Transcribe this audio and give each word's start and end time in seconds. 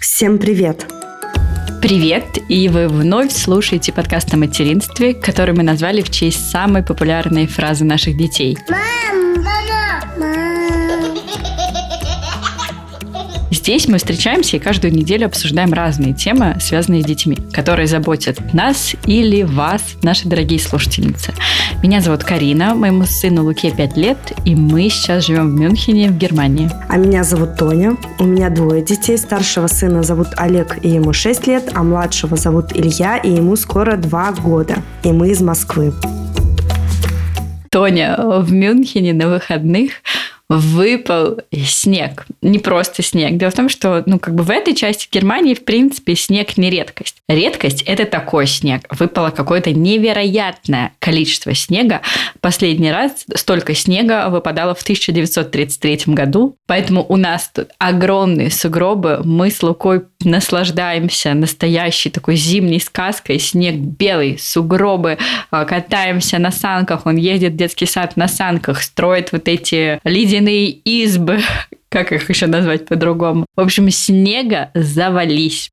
Всем 0.00 0.38
привет! 0.38 0.86
Привет! 1.82 2.38
И 2.48 2.68
вы 2.68 2.86
вновь 2.86 3.32
слушаете 3.32 3.92
подкаст 3.92 4.32
о 4.32 4.36
материнстве, 4.36 5.12
который 5.12 5.56
мы 5.56 5.64
назвали 5.64 6.02
в 6.02 6.10
честь 6.10 6.50
самой 6.50 6.84
популярной 6.84 7.48
фразы 7.48 7.84
наших 7.84 8.16
детей. 8.16 8.56
Мам, 8.68 9.42
мам. 9.42 9.67
Здесь 13.68 13.86
мы 13.86 13.98
встречаемся 13.98 14.56
и 14.56 14.60
каждую 14.60 14.94
неделю 14.94 15.26
обсуждаем 15.26 15.74
разные 15.74 16.14
темы, 16.14 16.56
связанные 16.58 17.02
с 17.02 17.04
детьми, 17.04 17.36
которые 17.52 17.86
заботят 17.86 18.54
нас 18.54 18.94
или 19.04 19.42
вас, 19.42 19.82
наши 20.00 20.26
дорогие 20.26 20.58
слушательницы. 20.58 21.34
Меня 21.82 22.00
зовут 22.00 22.24
Карина, 22.24 22.74
моему 22.74 23.04
сыну 23.04 23.44
Луке 23.44 23.70
5 23.70 23.96
лет, 23.98 24.16
и 24.46 24.54
мы 24.54 24.88
сейчас 24.88 25.26
живем 25.26 25.54
в 25.54 25.60
Мюнхене, 25.60 26.08
в 26.08 26.16
Германии. 26.16 26.70
А 26.88 26.96
меня 26.96 27.24
зовут 27.24 27.58
Тоня. 27.58 27.98
У 28.18 28.24
меня 28.24 28.48
двое 28.48 28.82
детей. 28.82 29.18
Старшего 29.18 29.66
сына 29.66 30.02
зовут 30.02 30.28
Олег, 30.38 30.78
и 30.82 30.88
ему 30.88 31.12
6 31.12 31.46
лет, 31.46 31.70
а 31.74 31.82
младшего 31.82 32.38
зовут 32.38 32.74
Илья, 32.74 33.18
и 33.18 33.30
ему 33.30 33.54
скоро 33.54 33.98
2 33.98 34.32
года. 34.32 34.76
И 35.02 35.12
мы 35.12 35.28
из 35.28 35.42
Москвы. 35.42 35.92
Тоня, 37.70 38.16
в 38.18 38.50
Мюнхене 38.50 39.12
на 39.12 39.28
выходных 39.28 39.90
выпал 40.48 41.40
снег. 41.52 42.26
Не 42.40 42.58
просто 42.58 43.02
снег. 43.02 43.36
Дело 43.36 43.50
в 43.50 43.54
том, 43.54 43.68
что 43.68 44.02
ну, 44.06 44.18
как 44.18 44.34
бы 44.34 44.42
в 44.44 44.50
этой 44.50 44.74
части 44.74 45.08
Германии, 45.10 45.54
в 45.54 45.64
принципе, 45.64 46.16
снег 46.16 46.56
не 46.56 46.70
редкость. 46.70 47.16
Редкость– 47.28 47.82
это 47.86 48.06
такой 48.06 48.46
снег. 48.46 48.82
Выпало 48.90 49.30
какое-то 49.30 49.72
невероятное 49.72 50.92
количество 51.00 51.54
снега. 51.54 52.00
Последний 52.40 52.90
раз 52.90 53.26
столько 53.34 53.74
снега 53.74 54.30
выпадало 54.30 54.74
в 54.74 54.82
1933 54.82 56.00
году. 56.06 56.56
Поэтому 56.66 57.04
у 57.06 57.16
нас 57.16 57.50
тут 57.54 57.68
огромные 57.78 58.50
сугробы. 58.50 59.20
Мы 59.24 59.50
с 59.50 59.62
Лукой 59.62 60.02
наслаждаемся 60.24 61.34
настоящей 61.34 62.08
такой 62.08 62.36
зимней 62.36 62.80
сказкой. 62.80 63.38
Снег 63.38 63.74
белый, 63.74 64.38
сугробы, 64.38 65.18
а, 65.50 65.66
катаемся 65.66 66.38
на 66.38 66.50
санках. 66.50 67.04
Он 67.04 67.16
едет 67.16 67.52
в 67.52 67.56
детский 67.56 67.86
сад 67.86 68.16
на 68.16 68.28
санках, 68.28 68.82
строит 68.82 69.32
вот 69.32 69.46
эти 69.48 70.00
ледяные 70.38 70.70
избы, 70.70 71.40
как 71.88 72.12
их 72.12 72.28
еще 72.28 72.46
назвать 72.46 72.86
по-другому. 72.86 73.46
В 73.56 73.60
общем, 73.60 73.90
снега 73.90 74.70
завались. 74.74 75.70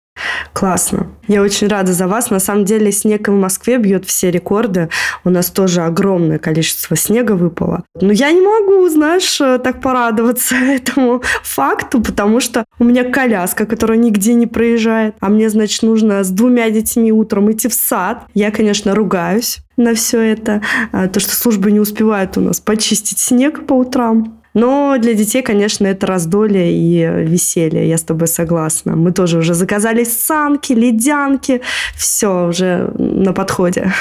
Классно. 0.53 1.07
Я 1.27 1.41
очень 1.41 1.67
рада 1.67 1.91
за 1.91 2.07
вас. 2.07 2.29
На 2.29 2.39
самом 2.39 2.63
деле 2.63 2.89
снег 2.93 3.27
в 3.27 3.33
Москве 3.33 3.77
бьет 3.77 4.05
все 4.05 4.31
рекорды. 4.31 4.87
У 5.25 5.29
нас 5.29 5.51
тоже 5.51 5.81
огромное 5.81 6.39
количество 6.39 6.95
снега 6.95 7.33
выпало. 7.33 7.83
Но 7.99 8.13
я 8.13 8.31
не 8.31 8.39
могу, 8.39 8.87
знаешь, 8.87 9.35
так 9.37 9.81
порадоваться 9.81 10.55
этому 10.65 11.21
факту, 11.43 12.01
потому 12.01 12.39
что 12.39 12.63
у 12.79 12.85
меня 12.85 13.03
коляска, 13.03 13.65
которая 13.65 13.97
нигде 13.97 14.35
не 14.35 14.47
проезжает. 14.47 15.15
А 15.19 15.27
мне, 15.27 15.49
значит, 15.49 15.83
нужно 15.83 16.23
с 16.23 16.29
двумя 16.29 16.69
детьми 16.69 17.11
утром 17.11 17.51
идти 17.51 17.67
в 17.67 17.73
сад. 17.73 18.23
Я, 18.33 18.51
конечно, 18.51 18.95
ругаюсь 18.95 19.59
на 19.75 19.93
все 19.93 20.21
это. 20.21 20.61
А, 20.93 21.09
то, 21.09 21.19
что 21.19 21.35
службы 21.35 21.73
не 21.73 21.81
успевают 21.81 22.37
у 22.37 22.41
нас 22.41 22.61
почистить 22.61 23.19
снег 23.19 23.65
по 23.67 23.73
утрам. 23.73 24.39
Но 24.55 24.97
для 24.97 25.13
детей, 25.13 25.43
конечно, 25.43 25.85
это 25.85 26.07
раздолье 26.07 26.73
и 26.73 27.25
веселье, 27.25 27.87
я 27.87 27.97
с 27.97 28.03
тобой 28.03 28.27
согласна. 28.27 28.95
Мы 28.95 29.11
тоже 29.11 29.37
уже 29.37 29.53
заказали 29.53 30.05
санки, 30.05 30.71
ледянки, 30.71 31.61
все 31.95 32.47
уже 32.47 32.91
на 32.97 33.33
подходе. 33.33 33.93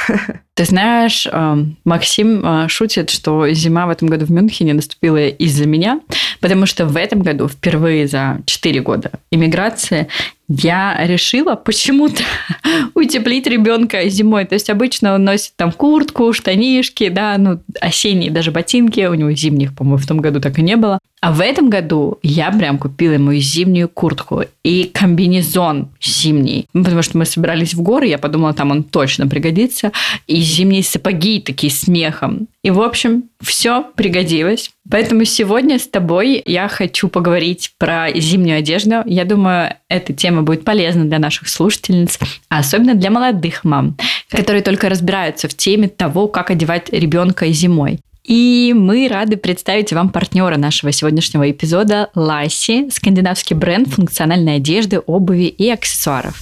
Ты 0.55 0.65
знаешь, 0.65 1.27
э, 1.31 1.57
Максим 1.85 2.47
э, 2.47 2.69
шутит, 2.69 3.11
что 3.11 3.51
зима 3.51 3.87
в 3.87 3.91
этом 3.91 4.07
году 4.07 4.25
в 4.25 4.31
Мюнхене 4.31 4.73
наступила 4.73 5.27
из-за 5.27 5.67
меня, 5.67 6.01
потому 6.41 6.67
что 6.67 6.87
в 6.87 6.97
этом 6.97 7.23
году 7.23 7.49
впервые 7.49 8.07
за 8.07 8.41
4 8.47 8.81
года 8.81 9.11
иммиграции 9.33 10.07
я 10.49 10.97
решила 11.07 11.55
почему-то 11.55 12.23
утеплить 12.95 13.47
ребенка 13.47 14.09
зимой. 14.09 14.45
То 14.45 14.55
есть 14.55 14.69
обычно 14.69 15.15
он 15.15 15.25
носит 15.25 15.53
там 15.57 15.73
куртку, 15.73 16.33
штанишки, 16.33 17.09
да, 17.09 17.37
ну, 17.39 17.61
осенние 17.81 18.31
даже 18.31 18.51
ботинки. 18.51 19.07
У 19.07 19.15
него 19.15 19.33
зимних, 19.33 19.75
по-моему, 19.75 19.99
в 19.99 20.07
том 20.07 20.21
году 20.21 20.41
так 20.41 20.59
и 20.59 20.63
не 20.63 20.77
было. 20.77 20.99
А 21.25 21.33
в 21.33 21.41
этом 21.41 21.71
году 21.71 22.19
я 22.23 22.53
прям 22.53 22.77
купила 22.77 23.13
ему 23.13 23.33
зимнюю 23.33 23.89
куртку 23.89 24.43
и 24.63 24.91
комбинезон 24.93 25.89
зимний. 25.99 26.67
Ну, 26.75 26.85
потому 26.85 27.01
что 27.01 27.17
мы 27.17 27.25
собирались 27.25 27.73
в 27.73 27.81
горы, 27.81 28.09
я 28.09 28.19
подумала, 28.19 28.53
там 28.53 28.73
он 28.73 28.83
точно 28.83 29.27
пригодится. 29.27 29.91
И 30.27 30.39
зимние 30.43 30.83
сапоги 30.83 31.41
такие 31.41 31.73
с 31.73 31.89
мехом. 31.89 32.47
И, 32.63 32.71
в 32.71 32.79
общем, 32.83 33.25
все 33.41 33.87
пригодилось. 33.97 34.71
Поэтому 34.91 35.25
сегодня 35.25 35.79
с 35.79 35.89
тобой 35.89 36.43
я 36.45 36.69
хочу 36.69 37.09
поговорить 37.09 37.73
про 37.79 38.09
зимнюю 38.15 38.59
одежду. 38.59 38.97
Я 39.07 39.25
думаю, 39.25 39.77
эта 39.89 40.13
тема 40.13 40.43
будет 40.43 40.63
полезна 40.63 41.07
для 41.07 41.19
наших 41.19 41.49
слушательниц, 41.49 42.19
а 42.51 42.59
особенно 42.59 42.95
для 42.95 43.11
молодых 43.11 43.65
мам, 43.65 43.97
которые 44.29 44.63
только 44.63 44.91
разбираются 44.91 45.49
в 45.49 45.55
теме 45.55 45.89
того, 45.89 46.29
как 46.29 46.51
одевать 46.51 46.91
ребенка 46.91 47.51
зимой. 47.51 48.01
И 48.25 48.73
мы 48.75 49.07
рады 49.09 49.37
представить 49.37 49.93
вам 49.93 50.09
партнера 50.09 50.57
нашего 50.57 50.93
сегодняшнего 50.93 51.51
эпизода 51.51 52.09
Ласси, 52.15 52.89
скандинавский 52.91 53.55
бренд 53.55 53.89
функциональной 53.89 54.57
одежды, 54.57 54.99
обуви 54.99 55.45
и 55.45 55.69
аксессуаров. 55.69 56.41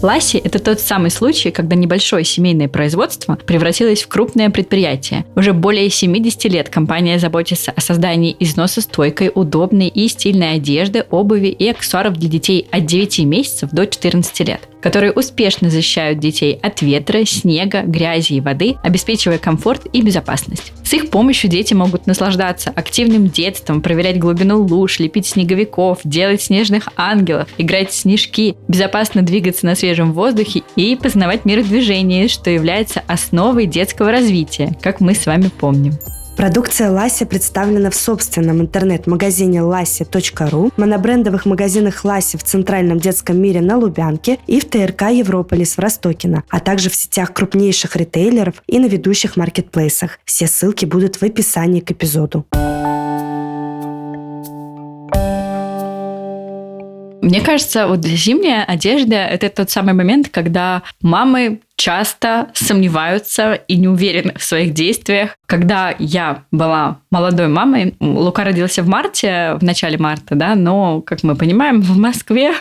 Ласси– 0.00 0.36
это 0.44 0.60
тот 0.60 0.78
самый 0.78 1.10
случай, 1.10 1.50
когда 1.50 1.74
небольшое 1.74 2.24
семейное 2.24 2.68
производство 2.68 3.36
превратилось 3.44 4.02
в 4.04 4.06
крупное 4.06 4.48
предприятие. 4.50 5.24
Уже 5.34 5.52
более 5.52 5.90
70 5.90 6.44
лет 6.44 6.68
компания 6.68 7.18
заботится 7.18 7.72
о 7.72 7.80
создании 7.80 8.36
износостойкой, 8.38 9.32
удобной 9.34 9.88
и 9.88 10.06
стильной 10.06 10.54
одежды, 10.54 11.04
обуви 11.10 11.48
и 11.48 11.68
аксессуаров 11.68 12.16
для 12.16 12.28
детей 12.28 12.68
от 12.70 12.86
9 12.86 13.18
месяцев 13.24 13.70
до 13.72 13.88
14 13.88 14.40
лет 14.46 14.60
которые 14.80 15.12
успешно 15.12 15.70
защищают 15.70 16.18
детей 16.18 16.58
от 16.62 16.82
ветра, 16.82 17.24
снега, 17.24 17.82
грязи 17.82 18.34
и 18.34 18.40
воды, 18.40 18.76
обеспечивая 18.82 19.38
комфорт 19.38 19.86
и 19.92 20.02
безопасность. 20.02 20.72
С 20.82 20.94
их 20.94 21.10
помощью 21.10 21.50
дети 21.50 21.74
могут 21.74 22.06
наслаждаться 22.06 22.70
активным 22.70 23.28
детством, 23.28 23.82
проверять 23.82 24.18
глубину 24.18 24.62
луж, 24.62 24.98
лепить 24.98 25.26
снеговиков, 25.26 25.98
делать 26.04 26.42
снежных 26.42 26.88
ангелов, 26.96 27.48
играть 27.58 27.90
в 27.90 27.94
снежки, 27.94 28.56
безопасно 28.68 29.22
двигаться 29.22 29.66
на 29.66 29.74
свежем 29.74 30.12
воздухе 30.12 30.62
и 30.76 30.96
познавать 30.96 31.44
мир 31.44 31.62
в 31.62 31.68
движении, 31.68 32.26
что 32.26 32.50
является 32.50 33.02
основой 33.06 33.66
детского 33.66 34.10
развития, 34.10 34.76
как 34.80 35.00
мы 35.00 35.14
с 35.14 35.26
вами 35.26 35.50
помним. 35.60 35.94
Продукция 36.38 36.92
Ласи 36.92 37.24
представлена 37.24 37.90
в 37.90 37.96
собственном 37.96 38.60
интернет-магазине 38.60 39.58
lassi.ru, 39.58 40.72
монобрендовых 40.76 41.46
магазинах 41.46 42.04
Ласи 42.04 42.38
в 42.38 42.44
Центральном 42.44 43.00
детском 43.00 43.42
мире 43.42 43.60
на 43.60 43.76
Лубянке 43.76 44.38
и 44.46 44.60
в 44.60 44.64
ТРК 44.66 45.10
Европолис 45.10 45.76
в 45.76 45.80
Ростокино, 45.80 46.44
а 46.48 46.60
также 46.60 46.90
в 46.90 46.94
сетях 46.94 47.32
крупнейших 47.32 47.96
ритейлеров 47.96 48.62
и 48.68 48.78
на 48.78 48.86
ведущих 48.86 49.36
маркетплейсах. 49.36 50.20
Все 50.24 50.46
ссылки 50.46 50.84
будут 50.84 51.16
в 51.16 51.24
описании 51.24 51.80
к 51.80 51.90
эпизоду. 51.90 52.46
Мне 57.20 57.40
кажется, 57.40 57.88
вот 57.88 58.04
зимняя 58.04 58.62
одежда– 58.62 59.16
это 59.26 59.48
тот 59.48 59.70
самый 59.70 59.92
момент, 59.92 60.28
когда 60.28 60.82
мамы 61.02 61.62
часто 61.78 62.48
сомневаются 62.54 63.54
и 63.54 63.76
не 63.76 63.88
уверены 63.88 64.34
в 64.36 64.42
своих 64.42 64.74
действиях. 64.74 65.36
Когда 65.46 65.94
я 65.98 66.42
была 66.50 66.98
молодой 67.10 67.46
мамой, 67.46 67.94
Лука 68.00 68.44
родился 68.44 68.82
в 68.82 68.88
марте, 68.88 69.54
в 69.58 69.62
начале 69.62 69.96
марта, 69.96 70.34
да, 70.34 70.56
но, 70.56 71.00
как 71.00 71.22
мы 71.22 71.36
понимаем, 71.36 71.80
в 71.80 71.96
Москве 71.96 72.52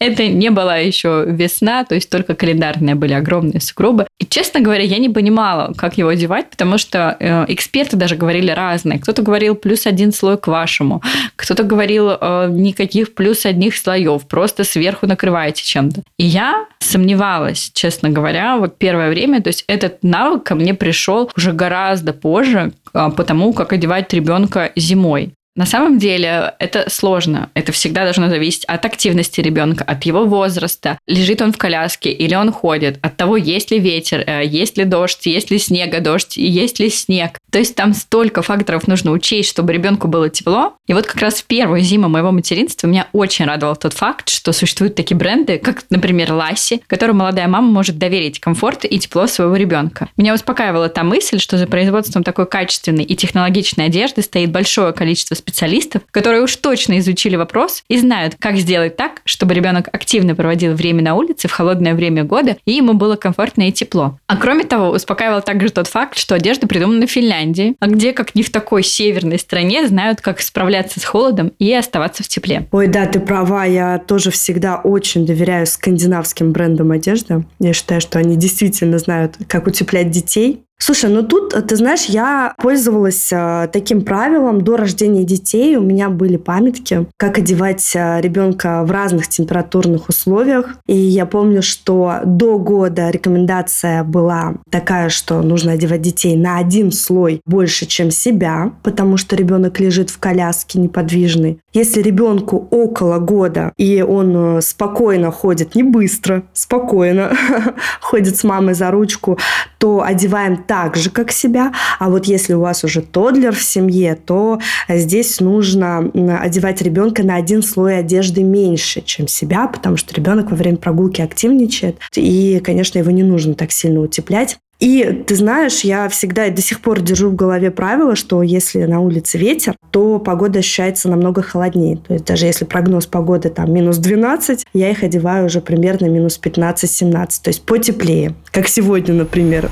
это 0.00 0.26
не 0.26 0.50
была 0.50 0.76
еще 0.76 1.24
весна, 1.26 1.84
то 1.84 1.94
есть 1.94 2.10
только 2.10 2.34
календарные 2.34 2.96
были 2.96 3.14
огромные 3.14 3.60
сугробы. 3.60 4.08
И, 4.18 4.26
честно 4.26 4.60
говоря, 4.60 4.82
я 4.82 4.98
не 4.98 5.08
понимала, 5.08 5.72
как 5.74 5.96
его 5.96 6.10
одевать, 6.10 6.50
потому 6.50 6.76
что 6.76 7.16
э, 7.20 7.44
эксперты 7.48 7.96
даже 7.96 8.16
говорили 8.16 8.50
разные. 8.50 8.98
Кто-то 8.98 9.22
говорил 9.22 9.54
плюс 9.54 9.86
один 9.86 10.12
слой 10.12 10.38
к 10.38 10.48
вашему, 10.48 11.02
кто-то 11.36 11.62
говорил 11.62 12.10
э, 12.10 12.48
никаких 12.50 13.14
плюс 13.14 13.46
одних 13.46 13.76
слоев, 13.76 14.26
просто 14.26 14.64
сверху 14.64 15.06
накрываете 15.06 15.62
чем-то. 15.62 16.02
И 16.18 16.26
я 16.26 16.66
сомневалась, 16.80 17.70
честно 17.72 18.10
говоря, 18.10 18.55
вот 18.58 18.78
первое 18.78 19.10
время, 19.10 19.42
то 19.42 19.48
есть 19.48 19.64
этот 19.66 20.02
навык 20.02 20.44
ко 20.44 20.54
мне 20.54 20.74
пришел 20.74 21.30
уже 21.36 21.52
гораздо 21.52 22.12
позже, 22.12 22.72
а, 22.92 23.10
потому 23.10 23.52
как 23.52 23.72
одевать 23.72 24.12
ребенка 24.12 24.72
зимой. 24.76 25.32
На 25.56 25.64
самом 25.64 25.98
деле 25.98 26.54
это 26.58 26.88
сложно. 26.88 27.50
Это 27.54 27.72
всегда 27.72 28.04
должно 28.04 28.28
зависеть 28.28 28.64
от 28.66 28.84
активности 28.84 29.40
ребенка, 29.40 29.84
от 29.84 30.04
его 30.04 30.26
возраста. 30.26 30.98
Лежит 31.06 31.40
он 31.40 31.52
в 31.52 31.58
коляске 31.58 32.12
или 32.12 32.34
он 32.34 32.52
ходит, 32.52 32.98
от 33.00 33.16
того, 33.16 33.38
есть 33.38 33.70
ли 33.70 33.78
ветер, 33.78 34.22
э, 34.26 34.44
есть 34.44 34.76
ли 34.76 34.84
дождь, 34.84 35.24
есть 35.26 35.50
ли 35.50 35.58
снега 35.58 36.00
дождь, 36.00 36.36
есть 36.36 36.78
ли 36.78 36.90
снег. 36.90 37.38
То 37.50 37.58
есть 37.58 37.74
там 37.74 37.94
столько 37.94 38.42
факторов 38.42 38.86
нужно 38.86 39.12
учесть, 39.12 39.48
чтобы 39.48 39.72
ребенку 39.72 40.08
было 40.08 40.28
тепло. 40.28 40.74
И 40.86 40.92
вот 40.92 41.06
как 41.06 41.22
раз 41.22 41.40
в 41.40 41.46
первую 41.46 41.80
зиму 41.80 42.08
моего 42.08 42.32
материнства 42.32 42.86
меня 42.86 43.08
очень 43.14 43.46
радовал 43.46 43.76
тот 43.76 43.94
факт, 43.94 44.28
что 44.28 44.52
существуют 44.52 44.94
такие 44.94 45.16
бренды, 45.16 45.58
как, 45.58 45.84
например, 45.88 46.34
Ласси, 46.34 46.82
которым 46.86 47.16
молодая 47.18 47.48
мама 47.48 47.68
может 47.68 47.96
доверить 47.96 48.40
комфорт 48.40 48.84
и 48.84 48.98
тепло 48.98 49.26
своего 49.26 49.56
ребенка. 49.56 50.10
Меня 50.18 50.34
успокаивала 50.34 50.90
та 50.90 51.02
мысль, 51.02 51.38
что 51.38 51.56
за 51.56 51.66
производством 51.66 52.22
такой 52.22 52.46
качественной 52.46 53.04
и 53.04 53.16
технологичной 53.16 53.86
одежды 53.86 54.20
стоит 54.20 54.50
большое 54.50 54.92
количество 54.92 55.34
специалистов, 55.46 56.02
которые 56.10 56.42
уж 56.42 56.56
точно 56.56 56.98
изучили 56.98 57.36
вопрос 57.36 57.84
и 57.88 57.98
знают, 57.98 58.34
как 58.38 58.56
сделать 58.56 58.96
так, 58.96 59.22
чтобы 59.24 59.54
ребенок 59.54 59.88
активно 59.92 60.34
проводил 60.34 60.74
время 60.74 61.02
на 61.02 61.14
улице 61.14 61.46
в 61.46 61.52
холодное 61.52 61.94
время 61.94 62.24
года 62.24 62.56
и 62.64 62.72
ему 62.72 62.94
было 62.94 63.16
комфортно 63.16 63.68
и 63.68 63.72
тепло. 63.72 64.18
А 64.26 64.36
кроме 64.36 64.64
того, 64.64 64.90
успокаивал 64.90 65.42
также 65.42 65.70
тот 65.70 65.86
факт, 65.86 66.18
что 66.18 66.34
одежда 66.34 66.66
придумана 66.66 67.06
в 67.06 67.10
Финляндии, 67.10 67.76
а 67.78 67.86
где, 67.86 68.12
как 68.12 68.34
не 68.34 68.42
в 68.42 68.50
такой 68.50 68.82
северной 68.82 69.38
стране, 69.38 69.86
знают, 69.86 70.20
как 70.20 70.40
справляться 70.40 70.98
с 70.98 71.04
холодом 71.04 71.52
и 71.58 71.72
оставаться 71.72 72.24
в 72.24 72.28
тепле. 72.28 72.66
Ой, 72.72 72.88
да, 72.88 73.06
ты 73.06 73.20
права, 73.20 73.64
я 73.64 73.98
тоже 73.98 74.30
всегда 74.30 74.76
очень 74.76 75.26
доверяю 75.26 75.66
скандинавским 75.66 76.52
брендам 76.52 76.90
одежды. 76.90 77.44
Я 77.60 77.72
считаю, 77.72 78.00
что 78.00 78.18
они 78.18 78.36
действительно 78.36 78.98
знают, 78.98 79.36
как 79.46 79.66
утеплять 79.66 80.10
детей. 80.10 80.65
Слушай, 80.78 81.10
ну 81.10 81.22
тут, 81.22 81.54
ты 81.66 81.76
знаешь, 81.76 82.04
я 82.04 82.54
пользовалась 82.58 83.32
э, 83.32 83.68
таким 83.72 84.02
правилом 84.02 84.60
до 84.60 84.76
рождения 84.76 85.24
детей. 85.24 85.76
У 85.76 85.82
меня 85.82 86.10
были 86.10 86.36
памятки, 86.36 87.06
как 87.16 87.38
одевать 87.38 87.92
э, 87.94 88.20
ребенка 88.20 88.84
в 88.84 88.90
разных 88.90 89.28
температурных 89.28 90.08
условиях. 90.10 90.76
И 90.86 90.94
я 90.94 91.24
помню, 91.24 91.62
что 91.62 92.20
до 92.24 92.58
года 92.58 93.10
рекомендация 93.10 94.04
была 94.04 94.56
такая, 94.70 95.08
что 95.08 95.40
нужно 95.40 95.72
одевать 95.72 96.02
детей 96.02 96.36
на 96.36 96.58
один 96.58 96.92
слой 96.92 97.40
больше, 97.46 97.86
чем 97.86 98.10
себя, 98.10 98.72
потому 98.82 99.16
что 99.16 99.34
ребенок 99.34 99.80
лежит 99.80 100.10
в 100.10 100.18
коляске 100.18 100.78
неподвижный. 100.78 101.58
Если 101.76 102.00
ребенку 102.00 102.68
около 102.70 103.18
года, 103.18 103.70
и 103.76 104.00
он 104.00 104.56
э, 104.56 104.60
спокойно 104.62 105.30
ходит, 105.30 105.74
не 105.74 105.82
быстро, 105.82 106.44
спокойно 106.54 107.36
ходит 108.00 108.38
с 108.38 108.44
мамой 108.44 108.72
за 108.72 108.90
ручку, 108.90 109.38
то 109.76 110.02
одеваем 110.02 110.56
так 110.56 110.96
же, 110.96 111.10
как 111.10 111.30
себя. 111.30 111.74
А 111.98 112.08
вот 112.08 112.24
если 112.24 112.54
у 112.54 112.60
вас 112.60 112.82
уже 112.82 113.02
тодлер 113.02 113.54
в 113.54 113.62
семье, 113.62 114.14
то 114.14 114.58
здесь 114.88 115.38
нужно 115.38 116.10
одевать 116.40 116.80
ребенка 116.80 117.22
на 117.22 117.36
один 117.36 117.62
слой 117.62 117.98
одежды 117.98 118.42
меньше, 118.42 119.02
чем 119.02 119.28
себя, 119.28 119.66
потому 119.66 119.98
что 119.98 120.14
ребенок 120.14 120.50
во 120.50 120.56
время 120.56 120.78
прогулки 120.78 121.20
активничает. 121.20 121.98
И, 122.14 122.58
конечно, 122.64 122.98
его 122.98 123.10
не 123.10 123.22
нужно 123.22 123.52
так 123.52 123.70
сильно 123.70 124.00
утеплять. 124.00 124.56
И 124.78 125.24
ты 125.26 125.36
знаешь, 125.36 125.80
я 125.80 126.08
всегда 126.10 126.46
и 126.46 126.50
до 126.50 126.60
сих 126.60 126.80
пор 126.80 127.00
держу 127.00 127.30
в 127.30 127.34
голове 127.34 127.70
правило, 127.70 128.14
что 128.14 128.42
если 128.42 128.84
на 128.84 129.00
улице 129.00 129.38
ветер, 129.38 129.74
то 129.90 130.18
погода 130.18 130.58
ощущается 130.58 131.08
намного 131.08 131.40
холоднее. 131.40 131.96
То 131.96 132.12
есть 132.12 132.26
даже 132.26 132.44
если 132.44 132.66
прогноз 132.66 133.06
погоды 133.06 133.48
там 133.48 133.72
минус 133.72 133.96
12, 133.96 134.66
я 134.74 134.90
их 134.90 135.02
одеваю 135.02 135.46
уже 135.46 135.62
примерно 135.62 136.06
минус 136.06 136.38
15-17. 136.42 137.12
То 137.42 137.48
есть 137.48 137.62
потеплее, 137.62 138.34
как 138.50 138.68
сегодня, 138.68 139.14
например. 139.14 139.70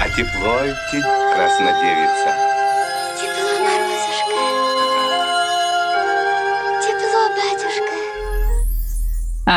А 0.00 0.08
тепло 0.08 0.56
идти, 0.64 1.02
краснодевица. 1.34 2.57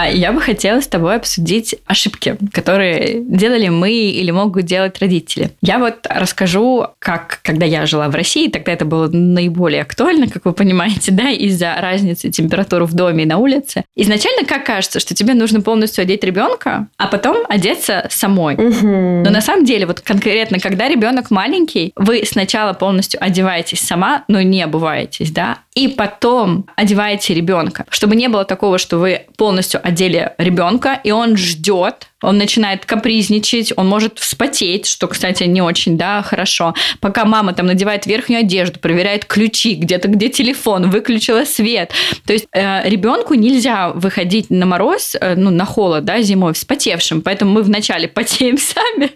Я 0.05 0.31
бы 0.31 0.41
хотела 0.41 0.79
с 0.79 0.87
тобой 0.87 1.15
обсудить 1.15 1.75
ошибки, 1.85 2.37
которые 2.53 3.21
делали 3.21 3.69
мы 3.69 3.91
или 3.91 4.31
могут 4.31 4.65
делать 4.65 4.99
родители. 4.99 5.51
Я 5.61 5.79
вот 5.79 6.07
расскажу, 6.09 6.87
как, 6.99 7.39
когда 7.43 7.65
я 7.65 7.85
жила 7.85 8.07
в 8.09 8.15
России, 8.15 8.47
тогда 8.47 8.71
это 8.71 8.85
было 8.85 9.07
наиболее 9.09 9.81
актуально, 9.81 10.27
как 10.27 10.45
вы 10.45 10.53
понимаете, 10.53 11.11
да, 11.11 11.29
из-за 11.31 11.75
разницы 11.79 12.29
температуры 12.29 12.85
в 12.85 12.93
доме 12.93 13.23
и 13.23 13.27
на 13.27 13.37
улице. 13.37 13.83
Изначально 13.95 14.45
как 14.45 14.65
кажется, 14.65 14.99
что 14.99 15.13
тебе 15.13 15.33
нужно 15.33 15.61
полностью 15.61 16.03
одеть 16.03 16.23
ребенка, 16.23 16.87
а 16.97 17.07
потом 17.07 17.45
одеться 17.49 18.07
самой. 18.09 18.55
Но 18.55 19.29
на 19.29 19.41
самом 19.41 19.65
деле, 19.65 19.85
вот 19.85 20.01
конкретно, 20.01 20.59
когда 20.59 20.87
ребенок 20.87 21.31
маленький, 21.31 21.91
вы 21.95 22.23
сначала 22.25 22.73
полностью 22.73 23.23
одеваетесь 23.23 23.79
сама, 23.79 24.23
но 24.27 24.41
не 24.41 24.61
обуваетесь, 24.61 25.31
да, 25.31 25.59
и 25.73 25.87
потом 25.87 26.65
одеваете 26.75 27.33
ребенка, 27.33 27.85
чтобы 27.89 28.17
не 28.17 28.27
было 28.27 28.43
такого, 28.43 28.77
что 28.77 28.97
вы 28.97 29.27
полностью 29.37 29.79
одели 29.81 30.33
ребенка, 30.37 30.99
и 31.01 31.11
он 31.11 31.37
ждет, 31.37 32.07
он 32.21 32.37
начинает 32.37 32.85
капризничать, 32.85 33.71
он 33.77 33.87
может 33.87 34.19
вспотеть, 34.19 34.85
что, 34.85 35.07
кстати, 35.07 35.43
не 35.43 35.61
очень, 35.61 35.97
да, 35.97 36.21
хорошо. 36.23 36.75
Пока 36.99 37.23
мама 37.23 37.53
там 37.53 37.67
надевает 37.67 38.05
верхнюю 38.05 38.41
одежду, 38.41 38.79
проверяет 38.79 39.23
ключи, 39.23 39.75
где-то 39.75 40.09
где 40.09 40.27
телефон, 40.27 40.89
выключила 40.89 41.45
свет. 41.45 41.93
То 42.25 42.33
есть 42.33 42.47
э, 42.51 42.87
ребенку 42.89 43.33
нельзя 43.35 43.91
выходить 43.91 44.49
на 44.49 44.65
мороз, 44.65 45.15
э, 45.19 45.35
ну, 45.35 45.51
на 45.51 45.63
холод, 45.63 46.03
да, 46.03 46.21
зимой, 46.21 46.53
вспотевшим. 46.53 47.21
Поэтому 47.21 47.51
мы 47.53 47.63
вначале 47.63 48.07
потеем 48.09 48.57
сами, 48.57 49.11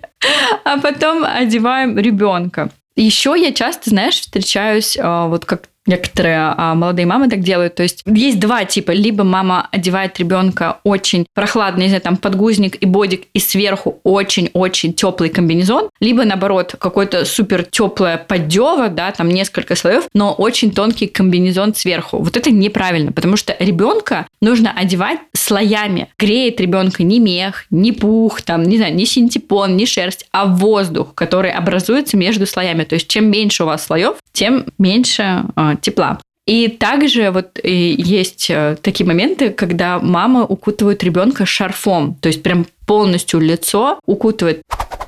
а 0.64 0.80
потом 0.80 1.26
одеваем 1.26 1.98
ребенка. 1.98 2.70
Еще 2.96 3.36
я 3.38 3.52
часто, 3.52 3.90
знаешь, 3.90 4.22
встречаюсь, 4.22 4.96
э, 4.96 5.26
вот 5.28 5.44
как 5.44 5.64
Некоторые 5.86 6.54
а, 6.58 6.76
молодые 6.76 7.06
мамы 7.06 7.30
так 7.30 7.42
делают. 7.42 7.76
То 7.76 7.84
есть 7.84 8.04
есть 8.06 8.40
два 8.40 8.66
типа. 8.66 8.92
Либо 8.92 9.24
мама 9.24 9.68
одевает 9.72 10.18
ребенка 10.20 10.80
очень 10.84 11.26
прохладно, 11.34 11.82
не 11.82 11.88
знаю, 11.88 12.02
там 12.02 12.18
подгузник 12.18 12.82
и 12.82 12.86
бодик, 12.86 13.26
и 13.34 13.40
сверху 13.40 14.00
очень-очень 14.04 14.94
теплый 14.94 15.30
комбинезон. 15.30 15.90
Либо 16.00 16.24
наоборот, 16.24 16.76
какой-то 16.78 17.26
супер 17.26 17.64
теплая 17.64 18.18
поддева, 18.18 18.90
да, 18.90 19.12
там 19.12 19.30
несколько 19.30 19.76
слоев, 19.76 20.06
но 20.14 20.34
очень 20.34 20.72
тонкий 20.72 21.08
комбинезон 21.08 21.76
сверху. 21.76 22.18
Вот 22.18 22.36
это 22.38 22.52
неправильно, 22.52 23.12
потому 23.12 23.38
что 23.38 23.56
ребенка 23.60 24.28
нужно 24.42 24.72
одевать 24.72 25.20
слоями. 25.46 26.10
Греет 26.18 26.60
ребенка 26.60 27.04
не 27.04 27.20
мех, 27.20 27.66
не 27.70 27.92
пух, 27.92 28.42
там, 28.42 28.64
не 28.64 28.78
знаю, 28.78 28.96
не 28.96 29.06
синтепон, 29.06 29.78
не 29.78 29.86
шерсть, 29.86 30.28
а 30.32 30.46
воздух, 30.46 31.14
который 31.14 31.52
образуется 31.52 32.18
между 32.18 32.46
слоями. 32.46 32.84
То 32.84 32.96
есть 32.96 33.08
чем 33.08 33.30
меньше 33.30 33.64
у 33.64 33.68
вас 33.68 33.86
слоев, 33.86 34.16
тем 34.34 34.66
меньше 34.78 35.44
а, 35.56 35.76
тепла. 35.76 36.20
И 36.46 36.68
также 36.68 37.32
вот 37.32 37.60
и 37.64 37.96
есть 37.98 38.48
э, 38.50 38.78
такие 38.82 39.06
моменты, 39.08 39.50
когда 39.50 39.98
мама 40.00 40.46
укутывает 40.46 41.04
ребенка 41.04 41.46
шарфом, 41.46 42.16
то 42.22 42.28
есть 42.28 42.44
прям 42.44 42.68
полностью 42.86 43.40
лицо 43.40 44.00
укутывает. 44.06 44.62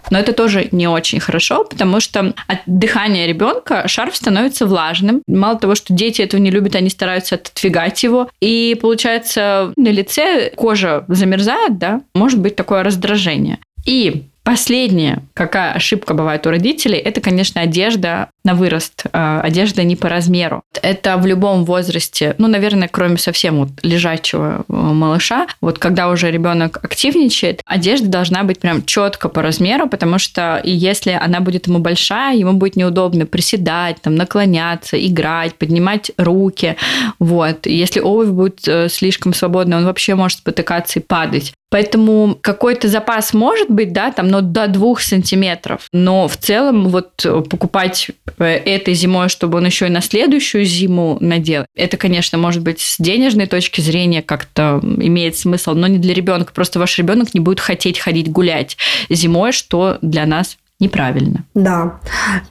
Но 0.10 0.20
это 0.20 0.34
тоже 0.34 0.68
не 0.72 0.88
очень 0.88 1.20
хорошо, 1.20 1.64
потому 1.64 2.00
что 2.00 2.34
от 2.48 2.60
дыхания 2.66 3.26
ребенка 3.26 3.88
шарф 3.88 4.16
становится 4.16 4.66
влажным. 4.66 5.22
Мало 5.28 5.58
того, 5.58 5.76
что 5.76 5.94
дети 5.94 6.22
этого 6.22 6.40
не 6.40 6.52
любят, 6.52 6.76
они 6.76 6.90
стараются 6.90 7.36
отодвигать 7.36 8.04
его. 8.04 8.30
И 8.40 8.78
получается, 8.80 9.74
на 9.76 9.90
лице 9.90 10.52
кожа 10.56 11.06
замерзает, 11.08 11.78
да, 11.78 12.02
может 12.14 12.40
быть 12.40 12.56
такое 12.56 12.84
раздражение. 12.84 13.60
И 13.86 14.28
Последнее, 14.48 15.24
какая 15.34 15.74
ошибка 15.74 16.14
бывает 16.14 16.48
у 16.48 16.50
родителей, 16.50 16.98
это, 17.00 17.20
конечно, 17.20 17.60
одежда 17.60 18.30
на 18.48 18.56
вырост, 18.56 19.04
а, 19.12 19.42
одежда 19.42 19.84
не 19.84 19.98
по 19.98 20.08
размеру. 20.08 20.64
Это 20.82 21.18
в 21.18 21.28
любом 21.28 21.66
возрасте, 21.66 22.34
ну, 22.38 22.48
наверное, 22.48 22.88
кроме 22.88 23.18
совсем 23.18 23.58
вот 23.58 23.70
лежачего 23.84 24.60
э, 24.60 24.74
малыша, 24.74 25.48
вот 25.60 25.80
когда 25.80 26.08
уже 26.08 26.32
ребенок 26.32 26.80
активничает, 26.82 27.62
одежда 27.66 28.08
должна 28.08 28.44
быть 28.44 28.60
прям 28.60 28.86
четко 28.86 29.28
по 29.28 29.42
размеру, 29.42 29.90
потому 29.90 30.18
что 30.18 30.62
и 30.64 30.72
если 30.72 31.12
она 31.12 31.42
будет 31.42 31.68
ему 31.68 31.80
большая, 31.80 32.38
ему 32.38 32.54
будет 32.54 32.78
неудобно 32.78 33.26
приседать, 33.26 34.02
там, 34.02 34.16
наклоняться, 34.16 34.98
играть, 34.98 35.56
поднимать 35.56 36.12
руки, 36.18 36.78
вот. 37.20 37.66
Если 37.66 38.00
обувь 38.00 38.30
будет 38.30 38.66
э, 38.66 38.88
слишком 38.88 39.34
свободная, 39.34 39.80
он 39.80 39.86
вообще 39.86 40.16
может 40.16 40.40
спотыкаться 40.40 41.00
и 41.00 41.02
падать. 41.02 41.54
Поэтому 41.70 42.38
какой-то 42.42 42.88
запас 42.88 43.34
может 43.34 43.70
быть, 43.70 43.92
да, 43.92 44.12
там, 44.12 44.30
но 44.30 44.40
до 44.40 44.68
двух 44.68 45.02
сантиметров. 45.02 45.88
Но 45.92 46.28
в 46.30 46.38
целом 46.38 46.88
вот 46.88 47.26
покупать 47.50 48.12
э, 48.37 48.37
этой 48.44 48.94
зимой, 48.94 49.30
чтобы 49.30 49.58
он 49.58 49.66
еще 49.66 49.88
и 49.88 49.92
на 49.92 50.02
следующую 50.02 50.66
зиму 50.66 51.18
надел, 51.22 51.66
это, 51.76 51.98
конечно, 51.98 52.38
может 52.38 52.62
быть 52.62 52.82
с 52.82 52.98
денежной 53.00 53.48
точки 53.48 53.82
зрения 53.82 54.22
как-то 54.22 54.80
имеет 54.84 55.38
смысл, 55.38 55.74
но 55.74 55.88
не 55.88 55.98
для 55.98 56.14
ребенка. 56.14 56.54
Просто 56.54 56.80
ваш 56.80 56.98
ребенок 56.98 57.34
не 57.34 57.40
будет 57.40 57.60
хотеть 57.60 58.00
ходить 58.00 58.32
гулять 58.32 58.78
зимой, 59.10 59.52
что 59.52 59.98
для 60.02 60.26
нас 60.26 60.58
неправильно. 60.80 61.44
Да. 61.54 62.00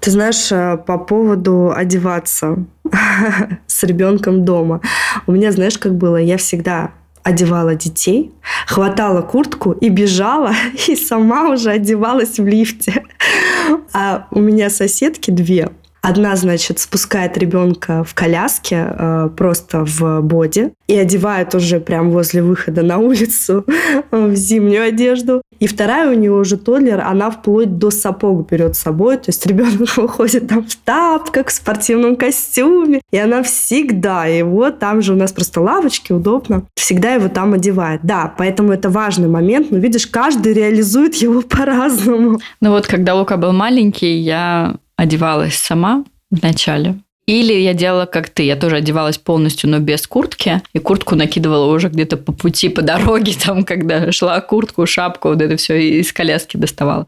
Ты 0.01 0.11
знаешь, 0.11 0.51
э, 0.51 0.79
по 0.79 0.99
поводу 0.99 1.73
одеваться 1.75 2.65
с 3.67 3.83
ребенком 3.85 4.45
дома. 4.45 4.81
У 5.27 5.33
меня, 5.33 5.53
знаешь, 5.53 5.79
как 5.79 5.95
было? 5.95 6.17
Я 6.17 6.37
всегда 6.37 6.93
одевала 7.27 7.75
детей, 7.75 8.31
хватала 8.69 9.21
куртку 9.21 9.73
и 9.73 9.89
бежала, 9.89 10.53
и 10.89 10.95
сама 10.95 11.51
уже 11.51 11.71
одевалась 11.71 12.39
в 12.39 12.47
лифте. 12.47 13.05
А 13.93 14.29
у 14.31 14.41
меня 14.41 14.71
соседки 14.71 15.33
две, 15.33 15.71
Одна, 16.09 16.37
значит, 16.37 16.79
спускает 16.79 17.37
ребенка 17.37 18.05
в 18.05 18.15
коляске, 18.15 18.95
э, 18.97 19.29
просто 19.37 19.85
в 19.85 20.21
боди, 20.21 20.73
и 20.87 20.97
одевает 20.97 21.53
уже 21.57 21.81
прям 21.81 22.13
возле 22.13 22.45
выхода 22.45 22.83
на 22.83 22.99
улицу 22.99 23.65
в 24.13 24.33
зимнюю 24.37 24.85
одежду. 24.85 25.43
И 25.59 25.67
вторая 25.67 26.09
у 26.09 26.15
нее 26.15 26.31
уже 26.31 26.59
тодлер, 26.59 27.01
она 27.01 27.33
вплоть 27.33 27.79
до 27.79 27.91
сапог 27.91 28.49
берет 28.49 28.77
с 28.77 28.83
собой. 28.83 29.17
То 29.17 29.31
есть 29.31 29.45
ребенок 29.47 29.97
выходит 29.97 30.47
там 30.47 30.65
в 30.65 30.77
тапках, 30.77 31.49
в 31.49 31.53
спортивном 31.53 32.15
костюме. 32.15 33.01
И 33.11 33.19
она 33.19 33.43
всегда 33.43 34.27
его, 34.27 34.71
там 34.71 35.03
же 35.03 35.13
у 35.13 35.17
нас 35.17 35.33
просто 35.33 35.61
лавочки, 35.61 36.13
удобно, 36.13 36.63
всегда 36.77 37.15
его 37.15 37.29
там 37.29 37.55
одевает. 37.55 38.03
Да, 38.05 38.33
поэтому 38.39 38.71
это 38.71 38.91
важный 38.91 39.29
момент. 39.29 39.73
Но 39.73 39.79
видишь, 39.79 40.07
каждый 40.07 40.53
реализует 40.53 41.17
его 41.17 41.43
по-разному. 41.49 42.39
Ну 42.61 42.71
вот, 42.71 42.87
когда 42.87 43.17
Лука 43.17 43.37
был 43.37 43.53
маленький, 43.53 44.19
я 44.19 44.77
одевалась 44.97 45.57
сама 45.57 46.05
вначале. 46.31 46.97
Или 47.27 47.55
я 47.55 47.75
делала 47.75 48.07
как 48.07 48.29
ты, 48.29 48.45
я 48.45 48.55
тоже 48.55 48.77
одевалась 48.77 49.19
полностью, 49.19 49.69
но 49.69 49.81
без 49.81 50.07
куртки, 50.07 50.63
и 50.73 50.79
куртку 50.79 51.17
накидывала 51.17 51.75
уже 51.75 51.89
где-то 51.89 52.17
по 52.17 52.33
пути, 52.33 52.69
по 52.69 52.83
дороге, 52.83 53.35
там, 53.45 53.65
когда 53.65 54.13
шла 54.13 54.41
куртку, 54.41 54.87
шапку, 54.87 55.31
вот 55.31 55.43
это 55.43 55.57
все 55.57 56.01
из 56.01 56.13
коляски 56.13 56.57
доставала. 56.57 57.07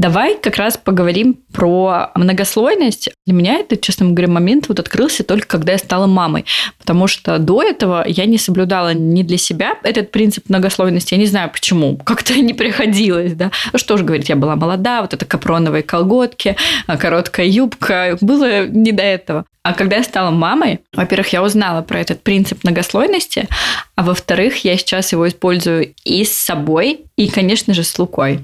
Давай 0.00 0.38
как 0.38 0.56
раз 0.56 0.78
поговорим 0.78 1.36
про 1.52 2.10
многослойность. 2.14 3.10
Для 3.26 3.34
меня 3.34 3.58
это, 3.58 3.76
честно 3.76 4.06
говоря, 4.06 4.28
момент 4.28 4.66
вот 4.66 4.80
открылся 4.80 5.24
только 5.24 5.46
когда 5.46 5.72
я 5.72 5.78
стала 5.78 6.06
мамой. 6.06 6.46
Потому 6.78 7.06
что 7.06 7.36
до 7.36 7.62
этого 7.62 8.02
я 8.08 8.24
не 8.24 8.38
соблюдала 8.38 8.94
не 8.94 9.24
для 9.24 9.36
себя 9.36 9.74
этот 9.82 10.10
принцип 10.10 10.48
многослойности. 10.48 11.12
Я 11.12 11.20
не 11.20 11.26
знаю 11.26 11.50
почему. 11.50 11.98
Как-то 11.98 12.32
не 12.40 12.54
приходилось, 12.54 13.34
да. 13.34 13.50
Ну, 13.74 13.78
что 13.78 13.98
же 13.98 14.04
говорить, 14.04 14.30
я 14.30 14.36
была 14.36 14.56
молода, 14.56 15.02
вот 15.02 15.12
это 15.12 15.26
капроновые 15.26 15.82
колготки, 15.82 16.56
а, 16.86 16.96
короткая 16.96 17.44
юбка. 17.44 18.16
Было 18.22 18.66
не 18.68 18.92
до 18.92 19.02
этого. 19.02 19.44
А 19.62 19.74
когда 19.74 19.96
я 19.96 20.02
стала 20.02 20.30
мамой, 20.30 20.80
во-первых, 20.94 21.28
я 21.34 21.42
узнала 21.42 21.82
про 21.82 22.00
этот 22.00 22.22
принцип 22.22 22.64
многослойности, 22.64 23.48
а 23.94 24.02
во-вторых, 24.02 24.64
я 24.64 24.78
сейчас 24.78 25.12
его 25.12 25.28
использую 25.28 25.92
и 26.04 26.24
с 26.24 26.32
собой, 26.32 27.02
и, 27.16 27.28
конечно 27.28 27.74
же, 27.74 27.84
с 27.84 27.98
Лукой. 27.98 28.40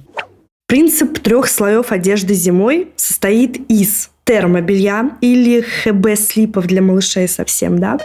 Принцип 0.69 1.21
трех 1.21 1.47
слоев 1.47 1.93
одежды 1.93 2.35
зимой 2.35 2.89
состоит 2.97 3.71
из 3.71 4.11
термобелья 4.25 5.13
или 5.21 5.61
ХБ-слипов 5.61 6.67
для 6.67 6.83
малышей 6.83 7.29
совсем, 7.29 7.79
да. 7.79 7.99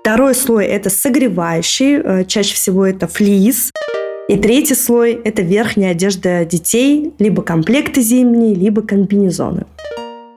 Второй 0.00 0.34
слой– 0.34 0.64
это 0.66 0.88
согревающий, 0.88 2.00
э, 2.02 2.24
чаще 2.24 2.54
всего 2.54 2.86
это 2.86 3.06
флис. 3.06 3.70
И 4.30 4.38
третий 4.38 4.76
слой– 4.76 5.12
это 5.24 5.42
верхняя 5.42 5.90
одежда 5.90 6.46
детей, 6.46 7.12
либо 7.18 7.42
комплекты 7.42 8.00
зимние, 8.00 8.54
либо 8.54 8.80
комбинезоны. 8.80 9.66